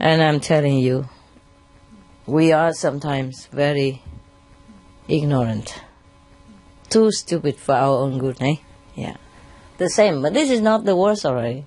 [0.00, 1.08] And I'm telling you,
[2.26, 4.02] we are sometimes very
[5.06, 5.80] ignorant.
[6.96, 8.56] Too stupid for our own good, eh?
[8.94, 9.18] Yeah.
[9.76, 11.66] The same, but this is not the worst already.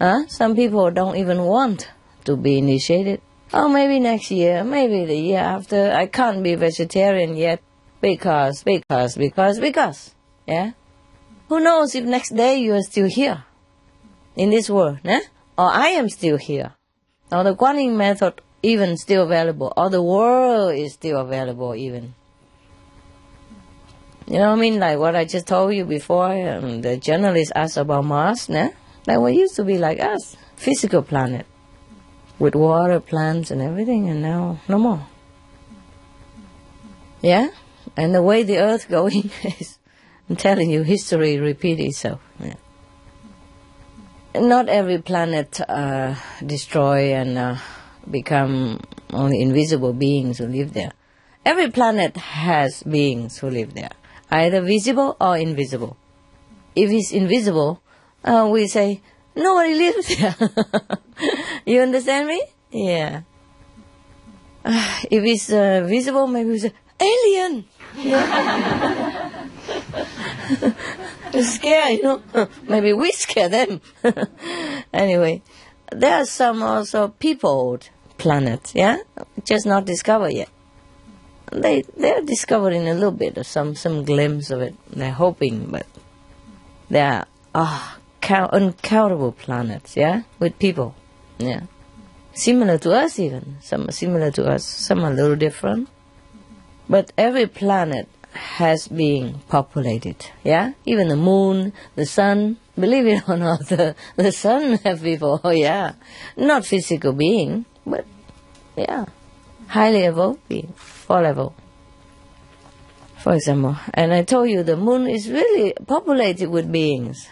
[0.00, 0.26] Huh?
[0.26, 1.88] Some people don't even want
[2.24, 3.20] to be initiated.
[3.52, 5.92] Oh, maybe next year, maybe the year after.
[5.92, 7.62] I can't be vegetarian yet
[8.00, 10.16] because, because, because, because.
[10.44, 10.72] Yeah?
[11.48, 13.44] Who knows if next day you are still here
[14.34, 15.20] in this world, eh?
[15.56, 16.74] Or I am still here.
[17.30, 19.72] Or the Quan Yin method even still available.
[19.76, 22.16] Or the world is still available even.
[24.28, 24.78] You know what I mean?
[24.78, 28.68] Like what I just told you before, um, the journalist asked about Mars, nah?
[29.06, 31.46] Like one used to be like us, physical planet,
[32.38, 35.06] with water, plants, and everything, and now no more.
[37.22, 37.48] Yeah?
[37.96, 39.78] And the way the Earth going is,
[40.28, 42.20] I'm telling you, history repeat itself.
[42.38, 42.54] Yeah.
[44.34, 47.56] Not every planet uh, destroy and uh,
[48.10, 50.92] become only invisible beings who live there.
[51.46, 53.92] Every planet has beings who live there,
[54.30, 55.96] either visible or invisible.
[56.74, 57.80] If it's invisible,
[58.24, 59.00] uh, we say
[59.34, 60.36] nobody lives there.
[61.66, 62.42] you understand me?
[62.70, 63.22] Yeah.
[64.64, 67.64] Uh, if it's uh, visible, maybe we say alien.
[71.42, 72.22] Scare, you know.
[72.68, 73.80] maybe we scare them.
[74.92, 75.42] anyway,
[75.90, 78.98] there are some also peopled planets, yeah,
[79.44, 80.48] just not discovered yet.
[81.52, 84.74] They they're discovering a little bit of some some glimpse of it.
[84.90, 85.86] They're hoping, but
[86.90, 90.94] there are ah count, uncountable planets, yeah, with people,
[91.38, 91.62] yeah,
[92.34, 93.56] similar to us even.
[93.62, 95.88] Some are similar to us, some are a little different.
[96.88, 100.72] But every planet has been populated, yeah.
[100.84, 102.58] Even the moon, the sun.
[102.78, 105.94] Believe it or not, the the sun have people, oh yeah,
[106.36, 108.04] not physical being, but
[108.76, 109.06] yeah,
[109.68, 110.72] highly evolved being,
[111.08, 111.54] four level.
[113.16, 117.28] For example, and I told you the moon is really populated with beings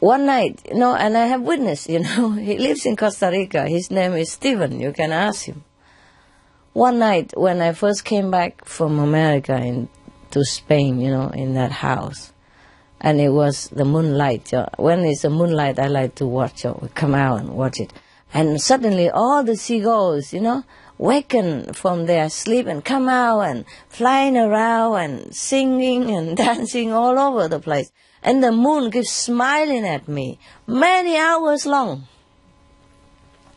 [0.00, 3.68] one night, you know, and I have witnessed, you know, he lives in Costa Rica.
[3.68, 4.80] His name is Stephen.
[4.80, 5.64] You can ask him.
[6.72, 9.88] One night when I first came back from America in,
[10.32, 12.32] to Spain, you know, in that house,
[13.00, 14.52] and it was the moonlight.
[14.76, 17.92] When it's the moonlight, I like to watch it, come out and watch it.
[18.34, 20.64] And suddenly all the seagulls, you know,
[20.98, 27.18] waken from their sleep and come out and flying around and singing and dancing all
[27.18, 27.90] over the place
[28.26, 32.08] and the moon keeps smiling at me many hours long.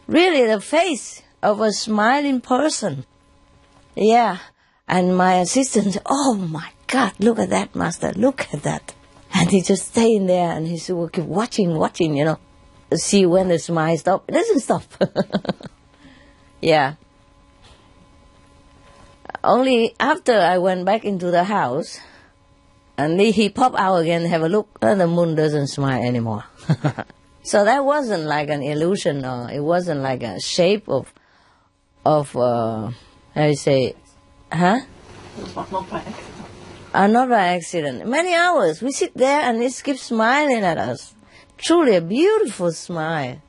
[0.07, 3.05] Really, the face of a smiling person.
[3.95, 4.37] Yeah.
[4.87, 8.93] And my assistant Oh my God, look at that, master, look at that.
[9.33, 12.39] And he just staying there and he will keep watching, watching, you know,
[12.93, 14.25] see when the smile stop.
[14.27, 14.83] It doesn't stop.
[16.61, 16.95] yeah.
[19.43, 21.99] Only after I went back into the house,
[22.97, 26.43] and he popped out again, have a look, and the moon doesn't smile anymore.
[27.43, 31.13] so that wasn't like an illusion, or it wasn't like a shape of,
[32.05, 32.91] of, uh,
[33.33, 33.95] how you say,
[34.51, 34.81] huh?
[35.55, 36.15] Not, by accident.
[36.93, 38.07] Uh, not by accident.
[38.07, 38.81] Many hours.
[38.81, 41.15] We sit there and it keeps smiling at us.
[41.57, 43.41] Truly a beautiful smile.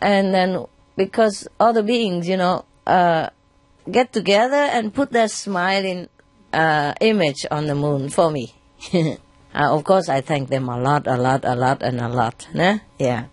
[0.00, 0.64] And then
[0.96, 3.30] because other beings, you know, uh,
[3.90, 6.08] get together and put their smiling
[6.52, 8.54] uh, image on the moon for me.
[8.94, 9.16] uh,
[9.54, 12.46] of course, I thank them a lot, a lot, a lot, and a lot.
[12.52, 12.80] Né?
[12.98, 13.26] Yeah.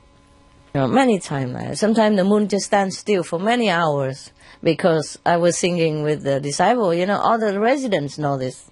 [0.74, 1.56] You know, many times.
[1.56, 4.32] Uh, sometimes the moon just stands still for many hours
[4.62, 6.94] because I was singing with the disciple.
[6.94, 8.70] You know, all the residents know this.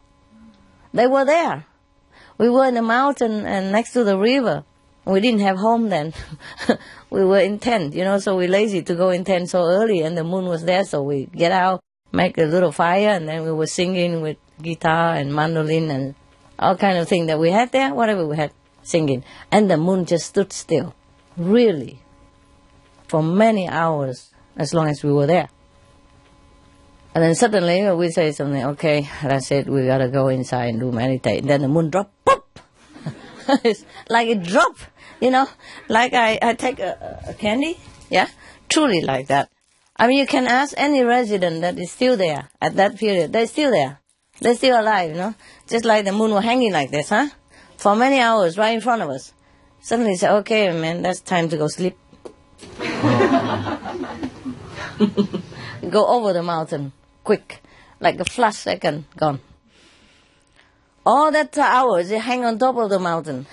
[0.94, 1.66] They were there.
[2.38, 4.64] We were in the mountain and next to the river.
[5.06, 6.14] We didn't have home then.
[7.10, 10.02] we were in tent, you know, so we lazy to go in tent so early
[10.02, 11.82] and the moon was there, so we get out
[12.12, 16.16] make a little fire, and then we were singing with guitar and mandolin and
[16.60, 18.52] all kind of thing that we had there, whatever we had,
[18.84, 19.24] singing.
[19.52, 20.94] And the moon just stood still,
[21.38, 22.02] really,
[23.08, 25.50] for many hours, as long as we were there.
[27.14, 30.92] And then suddenly we say something, okay, that's it, we gotta go inside and do
[30.92, 31.42] meditate.
[31.42, 32.60] And then the moon dropped, pop!
[33.64, 34.88] it's like it dropped,
[35.22, 35.48] you know,
[35.88, 37.78] like I, I take a, a candy,
[38.10, 38.28] yeah,
[38.68, 39.50] truly like that.
[39.96, 43.32] I mean, you can ask any resident that is still there at that period.
[43.32, 44.00] They're still there.
[44.40, 45.36] They're still alive, you know?
[45.68, 47.28] Just like the moon was hanging like this, huh?
[47.78, 49.32] For many hours right in front of us.
[49.82, 51.96] Suddenly say, okay, man, that's time to go sleep.
[55.90, 56.94] go over the mountain,
[57.24, 57.62] quick.
[58.00, 59.40] Like a flash second, gone.
[61.06, 63.48] All that hours, they hang on top of the mountain.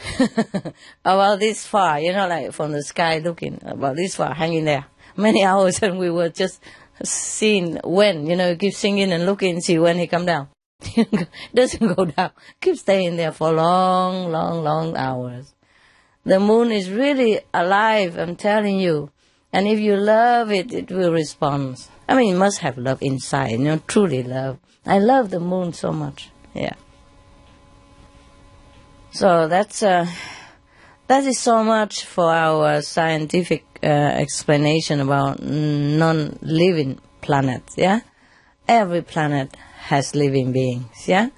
[1.05, 4.87] about this far, you know, like from the sky looking, about this far, hanging there
[5.19, 6.63] many hours and we were just
[7.03, 10.49] seeing when, you know, keep singing and looking, see when he come down.
[11.55, 12.31] doesn't go down.
[12.61, 15.55] Keep staying there for long, long, long hours.
[16.25, 19.11] The moon is really alive, I'm telling you.
[19.53, 21.87] And if you love it, it will respond.
[22.09, 24.59] I mean, you must have love inside, you know, truly love.
[24.87, 26.31] I love the moon so much.
[26.55, 26.75] Yeah.
[29.11, 30.07] So that's, uh,
[31.07, 38.01] that is so much for our scientific uh, explanation about non-living planets, yeah?
[38.69, 39.57] every planet
[39.89, 41.31] has living beings, yeah?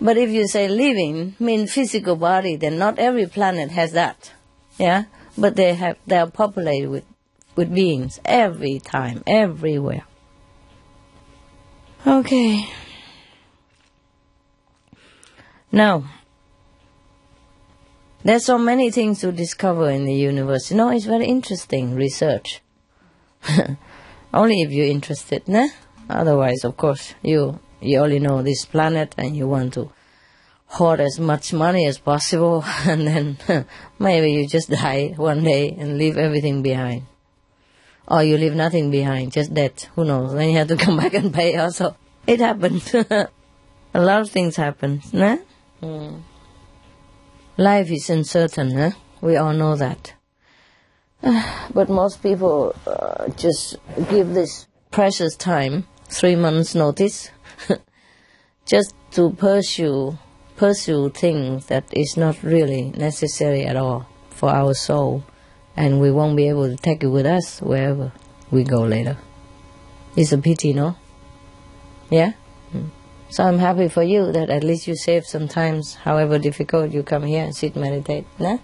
[0.00, 4.32] But if you say living mean physical body, then not every planet has that,
[4.78, 5.04] yeah?
[5.36, 7.04] But they have they are populated with
[7.56, 10.04] with beings every time, everywhere.
[12.06, 12.68] Okay.
[15.70, 16.04] Now,
[18.24, 20.70] there's so many things to discover in the universe.
[20.70, 22.60] You know, it's very interesting research.
[24.34, 25.68] only if you're interested, nah?
[26.10, 29.92] Otherwise, of course, you you only know this planet and you want to
[30.66, 33.66] hoard as much money as possible, and then
[33.98, 37.06] maybe you just die one day and leave everything behind.
[38.06, 39.86] Or you leave nothing behind, just dead.
[39.94, 40.32] Who knows?
[40.32, 41.94] Then you have to come back and pay also.
[42.26, 42.94] It happens.
[42.94, 43.28] A
[43.94, 45.36] lot of things happen, nah?
[45.82, 46.22] Mm.
[47.60, 48.90] Life is uncertain, huh?
[49.20, 50.14] We all know that.
[51.74, 53.74] but most people uh, just
[54.08, 57.30] give this precious time, three months notice,
[58.64, 60.16] just to pursue
[60.56, 65.24] pursue things that is not really necessary at all for our soul,
[65.76, 68.12] and we won't be able to take it with us wherever
[68.52, 69.16] we go later.
[70.14, 70.94] It's a pity, no?
[72.08, 72.34] Yeah.
[73.30, 77.02] So I'm happy for you that at least you save some times, however difficult you
[77.02, 78.24] come here and sit meditate.
[78.38, 78.58] Nah?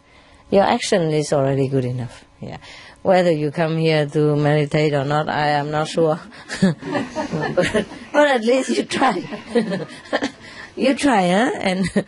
[0.50, 2.24] Your action is already good enough.
[2.40, 2.58] Yeah.
[3.02, 6.18] Whether you come here to meditate or not, I am not sure.
[6.62, 6.76] but,
[8.12, 9.22] but at least you try.
[10.76, 11.50] you try, huh?
[11.60, 11.90] And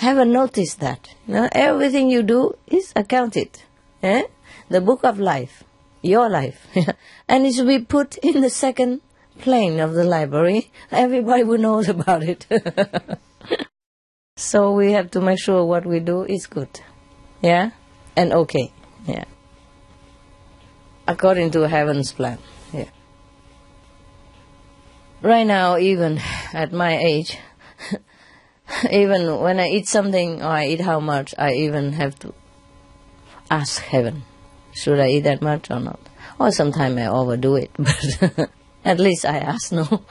[0.00, 1.08] I haven't noticed that.
[1.26, 3.62] Know, everything you do is accounted.
[4.02, 4.22] Eh?
[4.68, 5.64] The book of life,
[6.02, 6.68] your life.
[7.28, 9.00] and it should be put in the second
[9.42, 10.70] plane of the library.
[10.90, 12.46] Everybody will know about it.
[14.36, 16.80] so we have to make sure what we do is good.
[17.42, 17.70] Yeah?
[18.16, 18.72] And okay.
[19.06, 19.24] Yeah.
[21.06, 22.38] According to heaven's plan.
[22.72, 22.88] Yeah.
[25.20, 26.20] Right now, even
[26.52, 27.36] at my age,
[28.90, 32.32] even when I eat something or I eat how much, I even have to
[33.50, 34.22] ask heaven,
[34.72, 36.00] should I eat that much or not?
[36.38, 38.50] Or sometimes I overdo it, but
[38.84, 39.84] at least I ask no.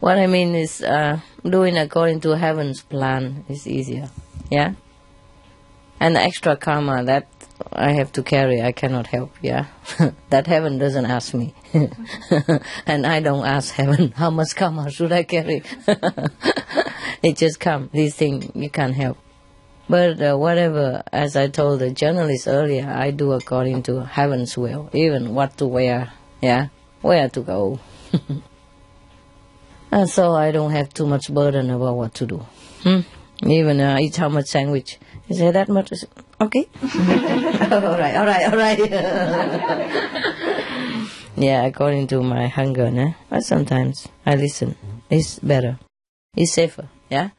[0.00, 4.10] what I mean is uh, doing according to heaven's plan is easier.
[4.50, 4.74] Yeah?
[6.00, 7.28] And the extra karma that
[7.72, 9.66] I have to carry, I cannot help, yeah?
[10.30, 11.54] that heaven doesn't ask me.
[12.86, 15.62] and I don't ask heaven, how much karma should I carry?
[17.22, 19.18] it just comes, these things you can't help.
[19.88, 24.90] But uh, whatever, as I told the journalist earlier, I do according to heaven's will,
[24.92, 26.12] even what to wear,
[26.42, 26.68] yeah?
[27.00, 27.80] Where to go.
[29.90, 32.44] and so I don't have too much burden about what to do.
[32.82, 33.00] Hmm?
[33.44, 34.98] Even uh, eat how much sandwich.
[35.28, 35.92] Is say that much?
[36.40, 36.68] Okay.
[36.82, 38.78] all right, all right, all right.
[41.36, 43.12] yeah, according to my hunger, nah?
[43.30, 44.76] but sometimes I listen.
[45.10, 45.78] It's better.
[46.36, 47.30] It's safer, yeah?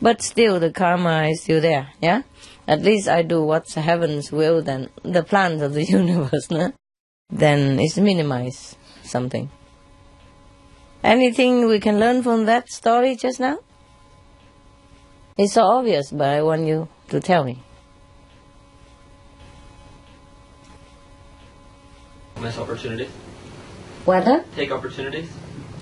[0.00, 2.22] But still, the karma is still there, yeah?
[2.66, 6.70] At least I do what's heaven's will, then the plans of the universe, nah?
[7.30, 9.50] Then it's minimize something.
[11.02, 13.58] Anything we can learn from that story just now?
[15.36, 17.62] It's so obvious, but I want you to tell me.
[22.40, 23.10] Miss opportunities.
[24.04, 24.24] What?
[24.24, 24.42] Huh?
[24.56, 25.30] Take opportunities.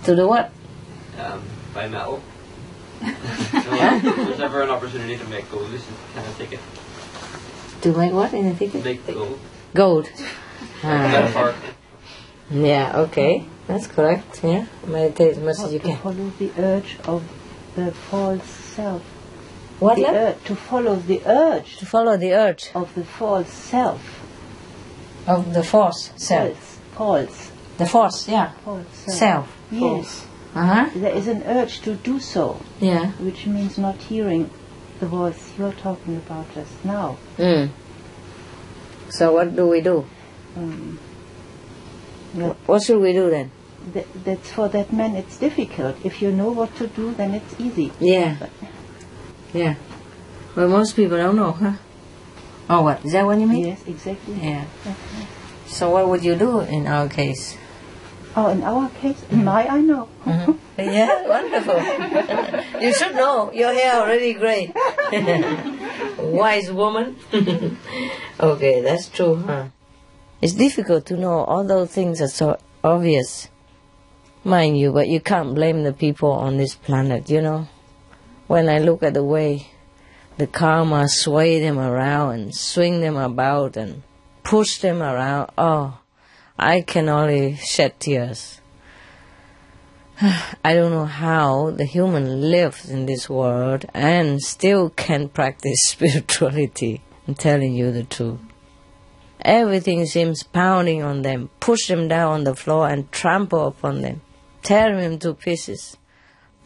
[0.04, 0.50] To do what?
[1.18, 1.42] Um,
[1.72, 2.22] buy metal.
[3.00, 3.06] so,
[3.60, 5.70] there's never an opportunity to make gold.
[5.70, 6.60] You should kind of take it.
[7.82, 8.84] To make what in a ticket?
[8.84, 9.38] Make gold.
[9.74, 10.10] Gold.
[10.86, 11.54] Metaphor.
[12.50, 13.44] Yeah, okay.
[13.66, 14.42] That's correct.
[14.44, 14.66] Yeah.
[14.86, 15.96] Meditate as much as you to can.
[15.98, 17.24] follow the urge of
[17.74, 19.02] the false self.
[19.80, 19.96] What?
[19.96, 24.00] The ur- to follow the urge To follow the urge of the false self.
[25.26, 26.56] of the false self.
[26.94, 27.26] False.
[27.36, 27.50] False.
[27.78, 28.52] The false, yeah.
[28.64, 29.18] False self.
[29.18, 29.56] Self.
[29.70, 30.26] Yes.
[30.54, 30.90] Uh huh.
[30.94, 33.10] There is an urge to do so, Yeah.
[33.20, 34.48] which means not hearing
[35.00, 37.18] the voice you're talking about just now.
[37.36, 37.68] Mm.
[39.10, 40.06] So what do we do?
[40.56, 40.98] Um,
[42.34, 43.50] but What should we do then?
[43.92, 45.96] th- that's for that man it's difficult.
[46.04, 47.92] If you know what to do, then it's easy.
[48.00, 48.48] Yeah.
[49.52, 49.74] Yeah.
[50.54, 51.72] But most people don't know, huh?
[52.68, 53.04] Oh, what?
[53.04, 53.66] Is that what you mean?
[53.66, 54.34] Yes, exactly.
[54.34, 54.64] Yeah.
[55.66, 57.56] So what would you do in our case?
[58.34, 60.08] Oh, in our case, in my, I know.
[60.76, 62.80] Yeah, wonderful.
[62.82, 63.50] you should know.
[63.52, 64.74] Your hair already gray.
[66.18, 67.16] Wise woman.
[68.40, 69.68] okay, that's true, huh?
[70.42, 71.44] It's difficult to know.
[71.44, 73.48] All those things are so obvious,
[74.44, 77.68] mind you, but you can't blame the people on this planet, you know?
[78.46, 79.68] When I look at the way
[80.36, 84.02] the karma sway them around and swing them about and
[84.42, 85.98] push them around, oh,
[86.58, 88.60] I can only shed tears.
[90.20, 97.02] I don't know how the human lives in this world and still can practice spirituality.
[97.26, 98.38] I'm telling you the truth.
[99.46, 104.20] Everything seems pounding on them, push them down on the floor and trample upon them,
[104.64, 105.96] tear them to pieces.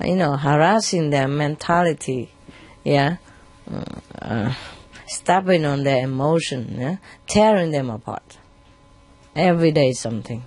[0.03, 2.33] You know, harassing their mentality,
[2.83, 3.19] yeah,
[4.23, 4.55] uh,
[5.07, 6.97] stepping on their emotion, yeah?
[7.27, 8.39] tearing them apart.
[9.37, 10.43] Every day something.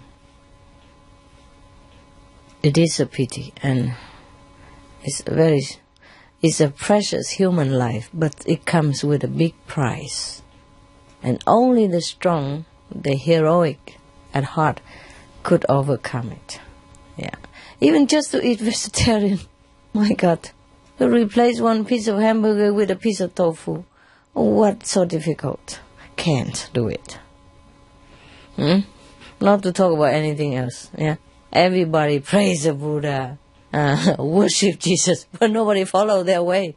[2.63, 3.93] It is a pity and
[5.03, 5.61] it's very
[6.41, 10.42] it's a precious human life, but it comes with a big price.
[11.23, 13.97] And only the strong, the heroic
[14.33, 14.81] at heart
[15.41, 16.59] could overcome it.
[17.17, 17.35] Yeah.
[17.79, 19.39] Even just to eat vegetarian,
[19.93, 20.49] my God.
[20.99, 23.83] To replace one piece of hamburger with a piece of tofu.
[24.33, 25.79] What's so difficult?
[26.15, 27.19] Can't do it.
[28.55, 28.79] Hmm?
[29.39, 30.91] Not to talk about anything else.
[30.97, 31.15] Yeah.
[31.51, 33.37] Everybody praise the Buddha,
[33.71, 36.75] uh, worship Jesus, but nobody follow their way.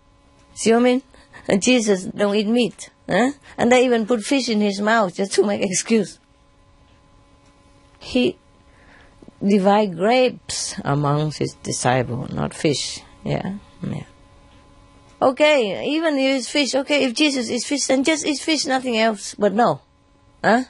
[0.55, 1.03] See what I mean?
[1.49, 2.91] And Jesus don't eat meat.
[3.09, 3.33] Huh?
[3.57, 6.19] And they even put fish in his mouth just to make excuse.
[7.99, 8.39] He
[9.45, 13.01] divide grapes amongst his disciples, not fish.
[13.25, 14.05] Yeah, yeah.
[15.21, 18.99] Okay, even if it's fish, okay, if Jesus is fish, then just eat fish, nothing
[18.99, 19.35] else.
[19.35, 19.81] But no.
[20.45, 20.65] Huh?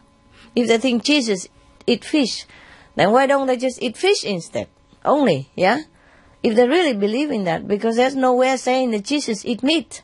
[0.54, 1.48] If they think Jesus
[1.86, 2.46] eat fish,
[2.94, 4.68] then why don't they just eat fish instead?
[5.04, 5.82] Only, yeah?
[6.42, 10.02] If they really believe in that, because there's nowhere saying that Jesus eat meat.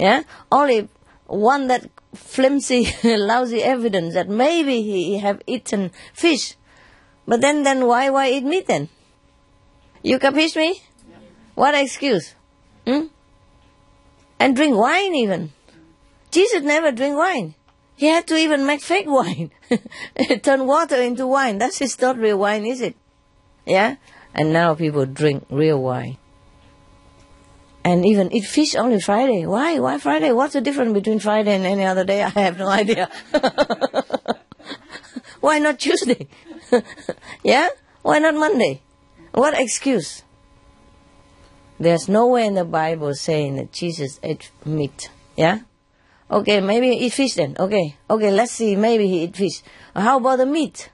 [0.00, 0.22] Yeah?
[0.50, 0.88] Only
[1.26, 6.56] one that flimsy, lousy evidence that maybe he have eaten fish.
[7.26, 8.88] But then, then why, why eat meat then?
[10.02, 10.82] You capish me?
[11.54, 12.34] What excuse?
[12.86, 13.12] Hmm?
[14.38, 15.52] And drink wine even.
[16.30, 17.54] Jesus never drink wine.
[17.94, 19.50] He had to even make fake wine.
[20.42, 21.58] Turn water into wine.
[21.58, 22.96] That's is not real wine, is it?
[23.66, 23.96] Yeah?
[24.34, 26.16] And now people drink real wine.
[27.82, 29.46] And even eat fish only Friday.
[29.46, 29.78] Why?
[29.78, 30.32] Why Friday?
[30.32, 32.22] What's the difference between Friday and any other day?
[32.22, 33.08] I have no idea.
[35.40, 36.28] Why not Tuesday?
[37.42, 37.68] yeah?
[38.02, 38.82] Why not Monday?
[39.32, 40.22] What excuse?
[41.78, 45.10] There's nowhere in the Bible saying that Jesus ate meat.
[45.36, 45.60] Yeah?
[46.30, 47.56] Okay, maybe eat fish then.
[47.58, 48.76] Okay, okay, let's see.
[48.76, 49.62] Maybe he eat fish.
[49.96, 50.90] How about the meat?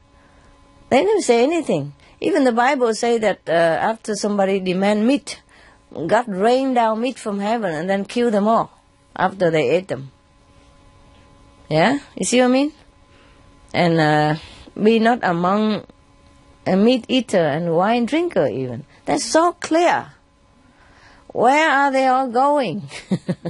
[0.88, 1.94] They didn't say anything.
[2.20, 5.42] Even the Bible say that uh, after somebody demand meat,
[5.92, 8.70] God rained down meat from heaven and then killed them all
[9.14, 10.10] after they ate them.
[11.68, 12.72] Yeah, you see what I mean?
[13.72, 14.36] And uh,
[14.80, 15.84] be not among
[16.66, 18.84] a meat eater and wine drinker even.
[19.04, 20.12] That's so clear.
[21.28, 22.88] Where are they all going?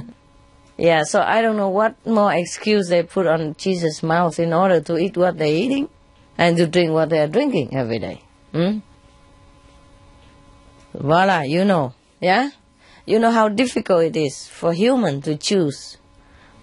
[0.77, 4.81] yeah, so I don't know what more excuse they put on Jesus' mouth in order
[4.81, 5.89] to eat what they're eating
[6.37, 8.23] and to drink what they're drinking every day.
[8.51, 8.79] Hmm?
[10.93, 11.93] Voila, you know.
[12.19, 12.51] Yeah?
[13.05, 15.97] You know how difficult it is for human to choose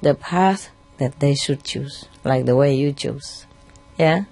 [0.03, 3.47] the path that they should choose, like the way you choose.
[3.99, 4.25] Yeah?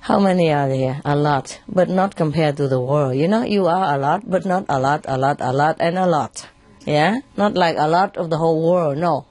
[0.00, 1.00] How many are there?
[1.04, 3.16] A lot, but not compared to the world.
[3.16, 5.96] You know, you are a lot, but not a lot, a lot, a lot, and
[5.96, 6.46] a lot.
[6.84, 7.20] Yeah?
[7.36, 9.26] Not like a lot of the whole world, no.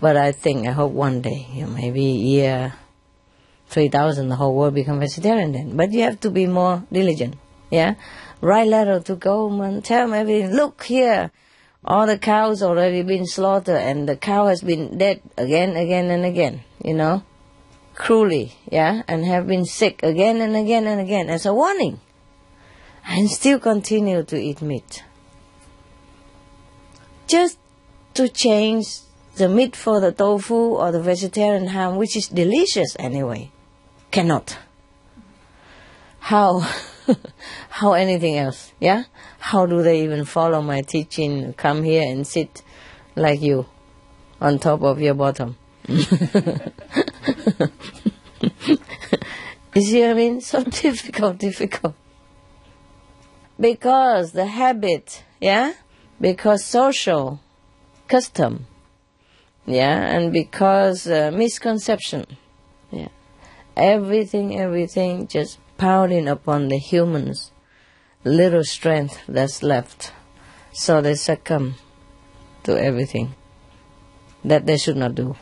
[0.00, 2.74] But I think, I hope one day, you know, maybe year
[3.68, 5.76] 3000, the whole world become vegetarian then.
[5.76, 7.36] But you have to be more diligent.
[7.70, 7.94] Yeah?
[8.46, 10.54] Write letter to government, tell them everything.
[10.54, 11.32] Look here,
[11.84, 16.24] all the cows already been slaughtered and the cow has been dead again, again and
[16.24, 17.24] again, you know?
[17.96, 21.98] cruelly, yeah, and have been sick again and again and again as a warning,
[23.06, 25.02] and still continue to eat meat.
[27.26, 27.58] Just
[28.14, 29.00] to change
[29.36, 33.50] the meat for the tofu or the vegetarian ham, which is delicious anyway,
[34.10, 34.58] cannot.
[36.20, 36.68] How?
[37.70, 38.72] How anything else?
[38.80, 39.04] Yeah?
[39.38, 41.52] How do they even follow my teaching?
[41.54, 42.62] Come here and sit
[43.14, 43.66] like you
[44.40, 45.56] on top of your bottom.
[45.88, 46.02] you
[49.76, 50.40] see what I mean?
[50.46, 51.94] So difficult, difficult.
[53.58, 55.72] Because the habit, yeah?
[56.20, 57.40] Because social
[58.08, 58.66] custom,
[59.64, 59.98] yeah?
[60.14, 62.26] And because uh, misconception,
[62.90, 63.08] yeah?
[63.76, 67.52] Everything, everything just pounding upon the humans'
[68.24, 70.12] little strength that's left.
[70.72, 71.76] So they succumb
[72.64, 73.34] to everything
[74.44, 75.36] that they should not do.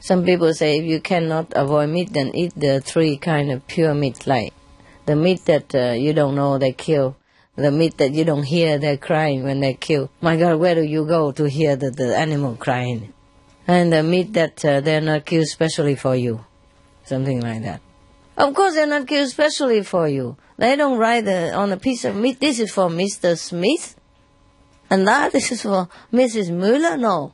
[0.00, 3.92] Some people say if you cannot avoid meat, then eat the three kind of pure
[3.92, 4.54] meat, like
[5.04, 7.16] the meat that uh, you don't know they kill,
[7.56, 10.10] the meat that you don't hear they're crying when they kill.
[10.20, 13.12] My God, where do you go to hear the, the animal crying?
[13.66, 16.44] And the meat that uh, they're not killed specially for you,
[17.04, 17.82] something like that.
[18.36, 20.36] Of course, they're not killed specially for you.
[20.56, 23.36] They don't write on a piece of meat, this is for Mr.
[23.36, 23.96] Smith,
[24.90, 26.50] and that this is for Mrs.
[26.50, 26.96] Mueller.
[26.96, 27.32] No.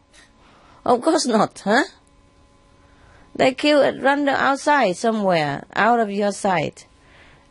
[0.85, 1.85] Of course not, huh?
[3.35, 6.87] They kill it random outside somewhere, out of your sight.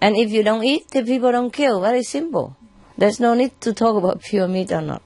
[0.01, 1.81] And if you don't eat, the people don't kill.
[1.81, 2.55] Very simple.
[2.97, 5.01] There's no need to talk about pure meat or not.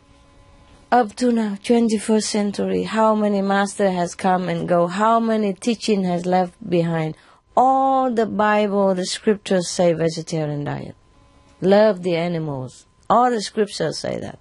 [0.91, 4.87] Up to now, 21st century, how many master has come and go?
[4.87, 7.15] How many teaching has left behind?
[7.61, 10.95] All the Bible, the scriptures say vegetarian diet.
[11.59, 12.85] Love the animals.
[13.09, 14.39] All the scriptures say that.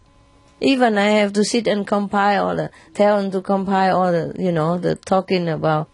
[0.60, 4.36] Even I have to sit and compile all the, tell them to compile all the,
[4.38, 5.88] you know, the talking about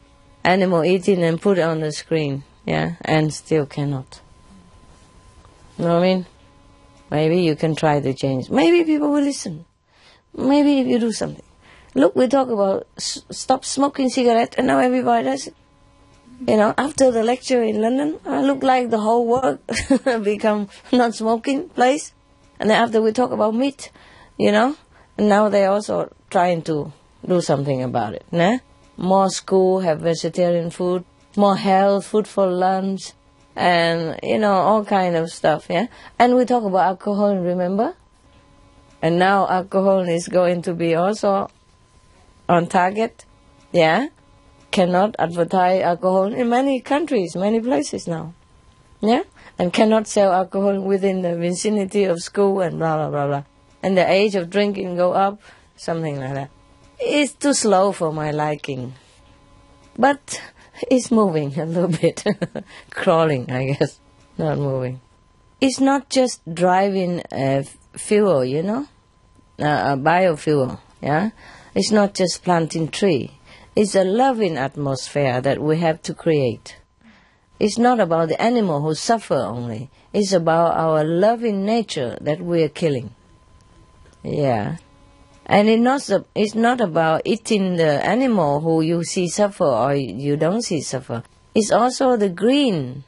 [0.45, 2.45] animal eating and put it on the screen.
[2.67, 4.21] Yeah, and still cannot.
[5.79, 6.27] You know what I mean?
[7.11, 8.51] Maybe you can try to change.
[8.51, 9.65] Maybe people will listen.
[10.37, 11.45] Maybe if you do something.
[11.95, 15.55] Look, we talk about s- stop smoking cigarette, and now everybody does it.
[16.47, 19.61] You know, after the lecture in London, I look like the whole world
[20.25, 22.13] become non-smoking place.
[22.61, 23.91] And then after we talk about meat,
[24.37, 24.77] you know,
[25.17, 26.93] and now they're also trying to
[27.27, 28.27] do something about it.
[28.31, 28.59] Nah?
[28.99, 31.05] More school have vegetarian food,
[31.35, 33.13] more health, food for lunch,
[33.57, 35.67] and you know all kind of stuff.
[35.69, 35.87] Yeah,
[36.19, 37.37] and we talk about alcohol.
[37.37, 37.95] Remember,
[39.03, 41.51] and now alcohol is going to be also
[42.49, 43.25] on target.
[43.73, 44.09] Yeah,
[44.75, 48.35] cannot advertise alcohol in many countries, many places now.
[49.01, 49.23] Yeah,
[49.57, 53.45] and cannot sell alcohol within the vicinity of school and blah blah blah blah.
[53.85, 55.41] And the age of drinking go up,
[55.77, 56.51] something like that.
[56.99, 58.95] It's too slow for my liking,
[59.97, 60.43] but
[60.91, 62.25] it's moving a little bit,
[62.91, 64.01] crawling, I guess,
[64.39, 65.01] not moving.
[65.61, 68.89] It's not just driving uh, fuel, you know,
[69.61, 70.81] uh, biofuel.
[71.01, 71.31] Yeah,
[71.77, 73.39] it's not just planting tree.
[73.77, 76.77] It's a loving atmosphere that we have to create.
[77.59, 79.91] It's not about the animal who suffer only.
[80.13, 83.15] It's about our loving nature that we are killing.
[84.23, 84.77] Yeah.
[85.47, 90.37] And it's not, it's not about eating the animal who you see suffer or you
[90.37, 91.23] don't see suffer.
[91.55, 93.05] It's also the green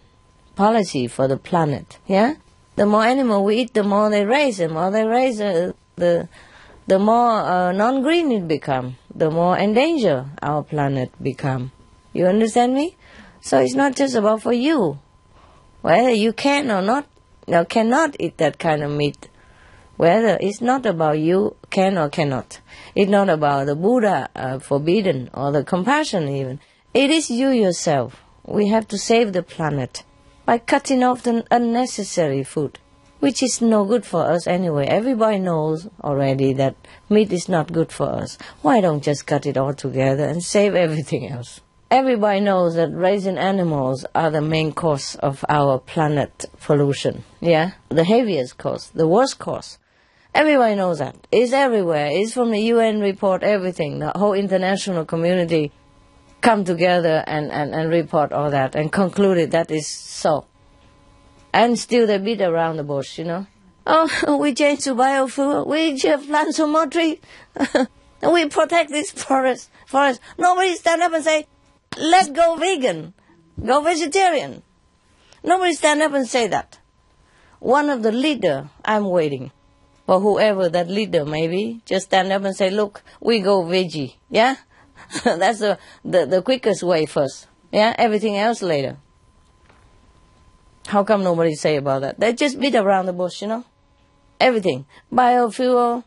[0.54, 1.98] policy for the planet.
[2.06, 2.34] Yeah?
[2.76, 4.58] The more animal we eat, the more they raise.
[4.58, 6.28] The more they raise, uh, the,
[6.86, 8.96] the more uh, non-green it become.
[9.14, 11.72] The more endanger our planet become.
[12.12, 12.96] You understand me?
[13.40, 14.98] So it's not just about for you.
[15.82, 17.06] Whether you can or not,
[17.46, 19.28] or cannot eat that kind of meat
[19.96, 22.60] whether it's not about you can or cannot.
[22.94, 26.60] It's not about the Buddha uh, forbidden or the compassion even.
[26.94, 28.22] It is you yourself.
[28.44, 30.04] We have to save the planet
[30.44, 32.78] by cutting off the unnecessary food,
[33.20, 34.86] which is no good for us anyway.
[34.86, 36.76] Everybody knows already that
[37.08, 38.38] meat is not good for us.
[38.62, 41.60] Why don't just cut it all together and save everything else?
[41.90, 47.22] Everybody knows that raising animals are the main cause of our planet pollution.
[47.40, 47.72] Yeah?
[47.88, 49.78] The heaviest cause, the worst cause.
[50.34, 51.16] Everybody knows that.
[51.30, 52.08] It's everywhere.
[52.10, 54.00] It's from the UN report, everything.
[54.00, 55.72] The whole international community
[56.42, 60.46] come together and, and, and report all that and concluded that is so.
[61.56, 63.46] And still they beat around the bush, you know.
[63.86, 65.66] Oh, we change to biofuel.
[65.66, 67.18] We plant some more trees.
[68.22, 69.70] we protect this forest.
[69.86, 70.20] Forest.
[70.36, 71.46] Nobody stand up and say,
[71.96, 73.14] let's go vegan.
[73.64, 74.62] Go vegetarian.
[75.42, 76.78] Nobody stand up and say that.
[77.58, 79.50] One of the leader, I'm waiting
[80.04, 84.16] for whoever that leader may be, just stand up and say, look, we go veggie.
[84.28, 84.56] Yeah?
[85.24, 87.46] That's the, the, the quickest way first.
[87.72, 87.94] Yeah?
[87.96, 88.98] Everything else later.
[90.86, 92.20] How come nobody say about that?
[92.20, 93.64] They just beat around the bush, you know?
[94.40, 94.86] Everything.
[95.12, 96.04] Biofuel,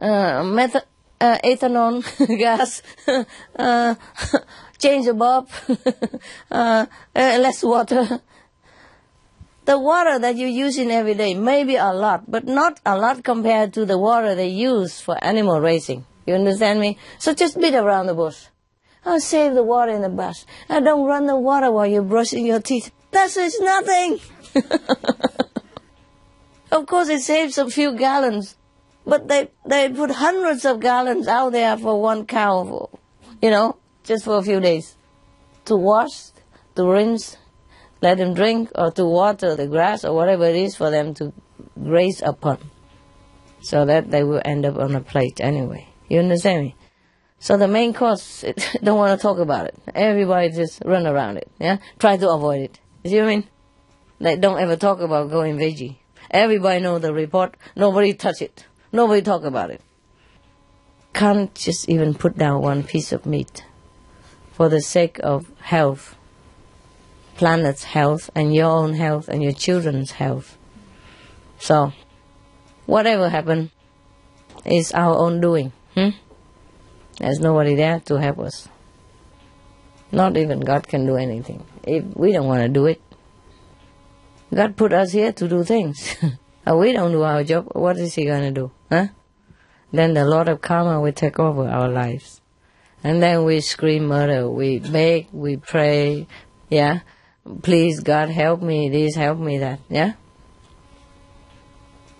[0.00, 0.86] uh, meth-
[1.20, 2.02] uh, ethanol,
[2.38, 2.82] gas,
[3.56, 3.94] uh,
[4.78, 5.48] change the bulb,
[6.50, 8.20] uh, less water.
[9.64, 13.74] The water that you're using every day maybe a lot, but not a lot compared
[13.74, 16.06] to the water they use for animal raising.
[16.26, 16.98] You understand me?
[17.18, 18.46] So just beat around the bush.
[19.04, 20.44] Oh, save the water in the bath.
[20.68, 22.90] I don't run the water while you're brushing your teeth.
[23.10, 24.20] That is just nothing.
[26.72, 28.56] of course, it saves a few gallons,
[29.06, 32.90] but they they put hundreds of gallons out there for one cow,
[33.40, 34.96] you know, just for a few days,
[35.64, 36.30] to wash,
[36.74, 37.36] to rinse,
[38.02, 41.32] let them drink, or to water the grass or whatever it is for them to
[41.82, 42.58] graze upon,
[43.60, 45.88] so that they will end up on a plate anyway.
[46.08, 46.74] You understand me?
[47.40, 48.44] So the main cause,
[48.82, 49.76] don't want to talk about it.
[49.94, 51.48] Everybody just run around it.
[51.58, 52.80] Yeah, try to avoid it.
[53.02, 53.48] You see what I mean?
[54.20, 55.96] Like don't ever talk about going veggie.
[56.30, 57.56] Everybody know the report.
[57.76, 58.66] Nobody touch it.
[58.92, 59.80] Nobody talk about it.
[61.14, 63.64] Can't just even put down one piece of meat
[64.52, 66.16] for the sake of health.
[67.36, 70.58] planet's health and your own health and your children's health.
[71.60, 71.92] So,
[72.86, 73.70] whatever happened
[74.64, 75.70] is our own doing.
[75.94, 76.10] Hmm?
[77.18, 78.68] There's nobody there to help us.
[80.10, 83.00] Not even God can do anything if we don't want to do it.
[84.54, 86.16] God put us here to do things.
[86.66, 88.70] we don't do our job, what is He going to do?
[88.90, 89.08] Huh?
[89.92, 92.40] Then the Lord of Karma will take over our lives.
[93.02, 96.26] And then we scream murder, we beg, we pray,
[96.68, 97.00] yeah?
[97.62, 100.14] Please God help me, this help me that, yeah?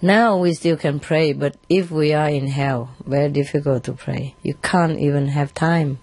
[0.00, 4.36] Now we still can pray, but if we are in hell, very difficult to pray.
[4.42, 5.98] You can't even have time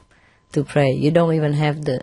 [0.51, 0.91] to pray.
[0.91, 2.01] You don't even have the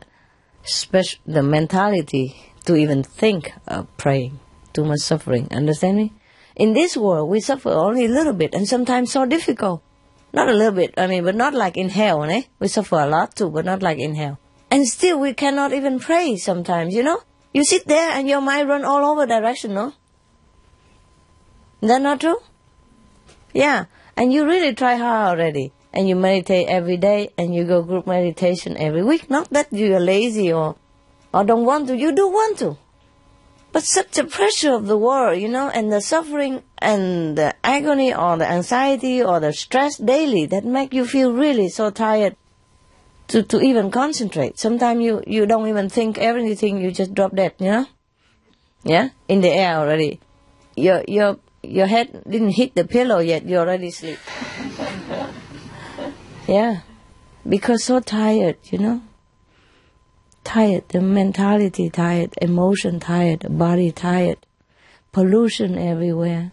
[0.64, 4.39] special, the mentality to even think of praying.
[4.72, 5.48] Too much suffering.
[5.51, 6.12] Understand me?
[6.56, 9.82] In this world, we suffer only a little bit and sometimes so difficult.
[10.32, 12.43] Not a little bit, I mean, but not like in hell, eh?
[12.59, 14.39] We suffer a lot too, but not like in hell.
[14.70, 17.20] And still we cannot even pray sometimes, you know?
[17.52, 19.93] You sit there and your mind run all over direction, no?
[21.82, 22.39] Is that not true?
[23.52, 23.86] Yeah.
[24.16, 25.72] And you really try hard already.
[25.93, 29.28] And you meditate every day and you go group meditation every week.
[29.28, 30.77] Not that you are lazy or,
[31.35, 31.97] or don't want to.
[31.97, 32.78] You do want to.
[33.73, 38.14] But such a pressure of the world, you know, and the suffering and the agony
[38.14, 42.36] or the anxiety or the stress daily that make you feel really so tired
[43.28, 44.59] to, to even concentrate.
[44.59, 47.86] Sometimes you, you don't even think everything, you just drop dead, you know?
[48.85, 49.09] Yeah?
[49.27, 50.20] In the air already.
[50.77, 54.19] Your, your, your head didn't hit the pillow yet, you already sleep.
[56.47, 56.81] yeah.
[57.48, 59.02] Because so tired, you know?
[60.44, 64.39] Tired, the mentality tired, emotion tired, body tired,
[65.12, 66.52] pollution everywhere.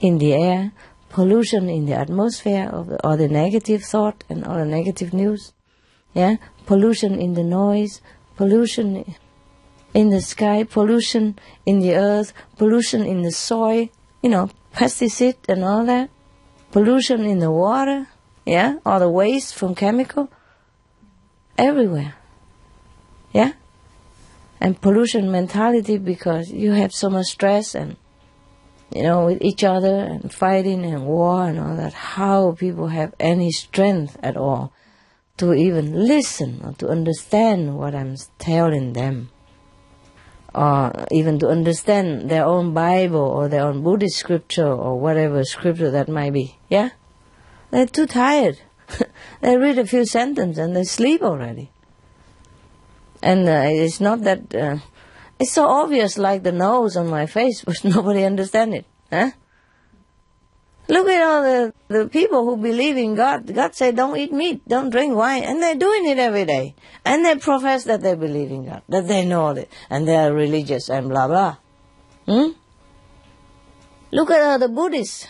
[0.00, 0.72] In the air,
[1.10, 5.52] pollution in the atmosphere of the, or the negative thought and all the negative news.
[6.14, 6.36] Yeah,
[6.66, 8.00] pollution in the noise,
[8.36, 9.14] pollution
[9.94, 13.88] in the sky, pollution in the earth, pollution in the soil,
[14.22, 16.10] you know, pesticide and all that,
[16.72, 18.08] pollution in the water,
[18.44, 20.30] yeah, all the waste from chemical,
[21.56, 22.14] everywhere,
[23.32, 23.52] yeah,
[24.60, 27.96] and pollution mentality because you have so much stress and
[28.94, 33.14] you know, with each other and fighting and war and all that, how people have
[33.18, 34.72] any strength at all
[35.38, 39.30] to even listen or to understand what I'm telling them.
[40.54, 45.90] Or even to understand their own Bible or their own Buddhist scripture or whatever scripture
[45.90, 46.58] that might be.
[46.68, 46.90] Yeah?
[47.70, 48.60] They're too tired.
[49.40, 51.70] they read a few sentences and they sleep already.
[53.22, 54.78] And uh, it's not that uh,
[55.38, 58.86] it's so obvious, like the nose on my face, but nobody understands it.
[59.10, 59.30] Huh?
[60.88, 63.52] Look at all the, the people who believe in God.
[63.54, 66.74] God said, don't eat meat, don't drink wine, and they're doing it every day.
[67.04, 70.32] And they profess that they believe in God, that they know it, and they are
[70.32, 71.56] religious and blah blah.
[72.26, 72.52] Hmm?
[74.10, 75.26] Look at all the Buddhists.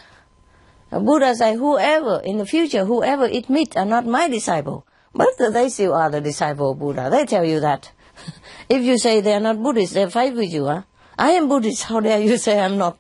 [0.91, 4.87] The Buddha said, whoever, in the future, whoever eat meat are not my disciple.
[5.15, 7.09] But they still are the disciple of Buddha.
[7.11, 7.93] They tell you that.
[8.69, 10.67] If you say they are not Buddhists, they fight with you.
[10.67, 10.83] Huh?
[11.19, 11.83] I am Buddhist.
[11.89, 12.99] How dare you say I'm not?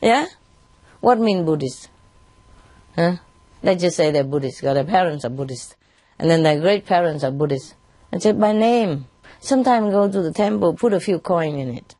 [0.00, 0.26] Yeah?
[1.00, 1.88] What mean Buddhist?
[2.94, 3.16] Huh?
[3.62, 5.76] They just say they're Buddhist their parents are Buddhist.
[6.18, 7.74] And then their great parents are Buddhist.
[8.10, 9.06] And say by name.
[9.40, 11.96] Sometimes go to the temple, put a few coin in it.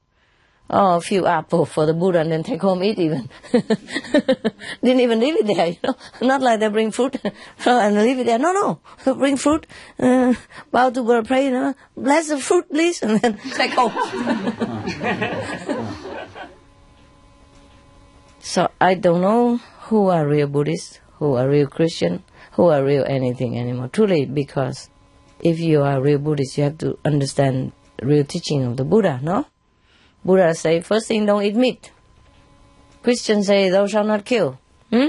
[0.70, 3.28] Oh, a few apple for the Buddha and then take home eat even.
[3.52, 5.94] Didn't even leave it there, you know.
[6.22, 7.16] Not like they bring fruit
[7.66, 8.38] and leave it there.
[8.38, 8.52] No,
[9.04, 9.14] no.
[9.14, 9.66] Bring fruit,
[9.98, 10.34] uh,
[10.70, 11.74] bow to God, pray, you know.
[11.96, 13.92] Bless the fruit, please, and then take home.
[18.40, 19.60] so I don't know
[19.92, 23.88] who are real Buddhists, who are real Christian, who are real anything anymore.
[23.88, 24.88] Truly, because
[25.38, 29.44] if you are real Buddhist, you have to understand real teaching of the Buddha, no?
[30.24, 31.92] Buddha say, first thing, don't eat meat.
[33.02, 34.58] Christians say, thou shalt not kill.
[34.88, 35.08] Hmm?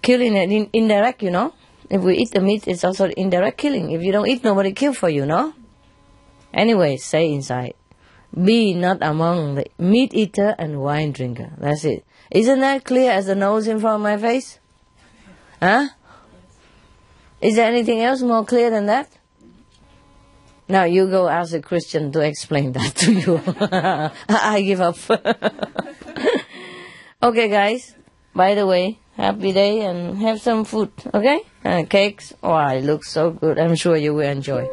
[0.00, 1.54] Killing is in, indirect, you know.
[1.90, 3.90] If we eat the meat, it's also indirect killing.
[3.90, 5.52] If you don't eat, nobody kill for you, no?
[6.54, 7.74] Anyway, say inside,
[8.32, 11.50] be not among the meat eater and wine drinker.
[11.58, 12.04] That's it.
[12.30, 14.58] Isn't that clear as the nose in front of my face?
[15.60, 15.88] Huh?
[17.40, 19.08] Is there anything else more clear than that?
[20.68, 23.40] Now you go ask a Christian to explain that to you.
[24.28, 24.96] I give up.
[27.22, 27.94] okay, guys.
[28.34, 30.92] By the way, happy day and have some food.
[31.12, 32.34] Okay, uh, cakes.
[32.42, 33.58] Oh, it looks so good.
[33.58, 34.68] I'm sure you will enjoy.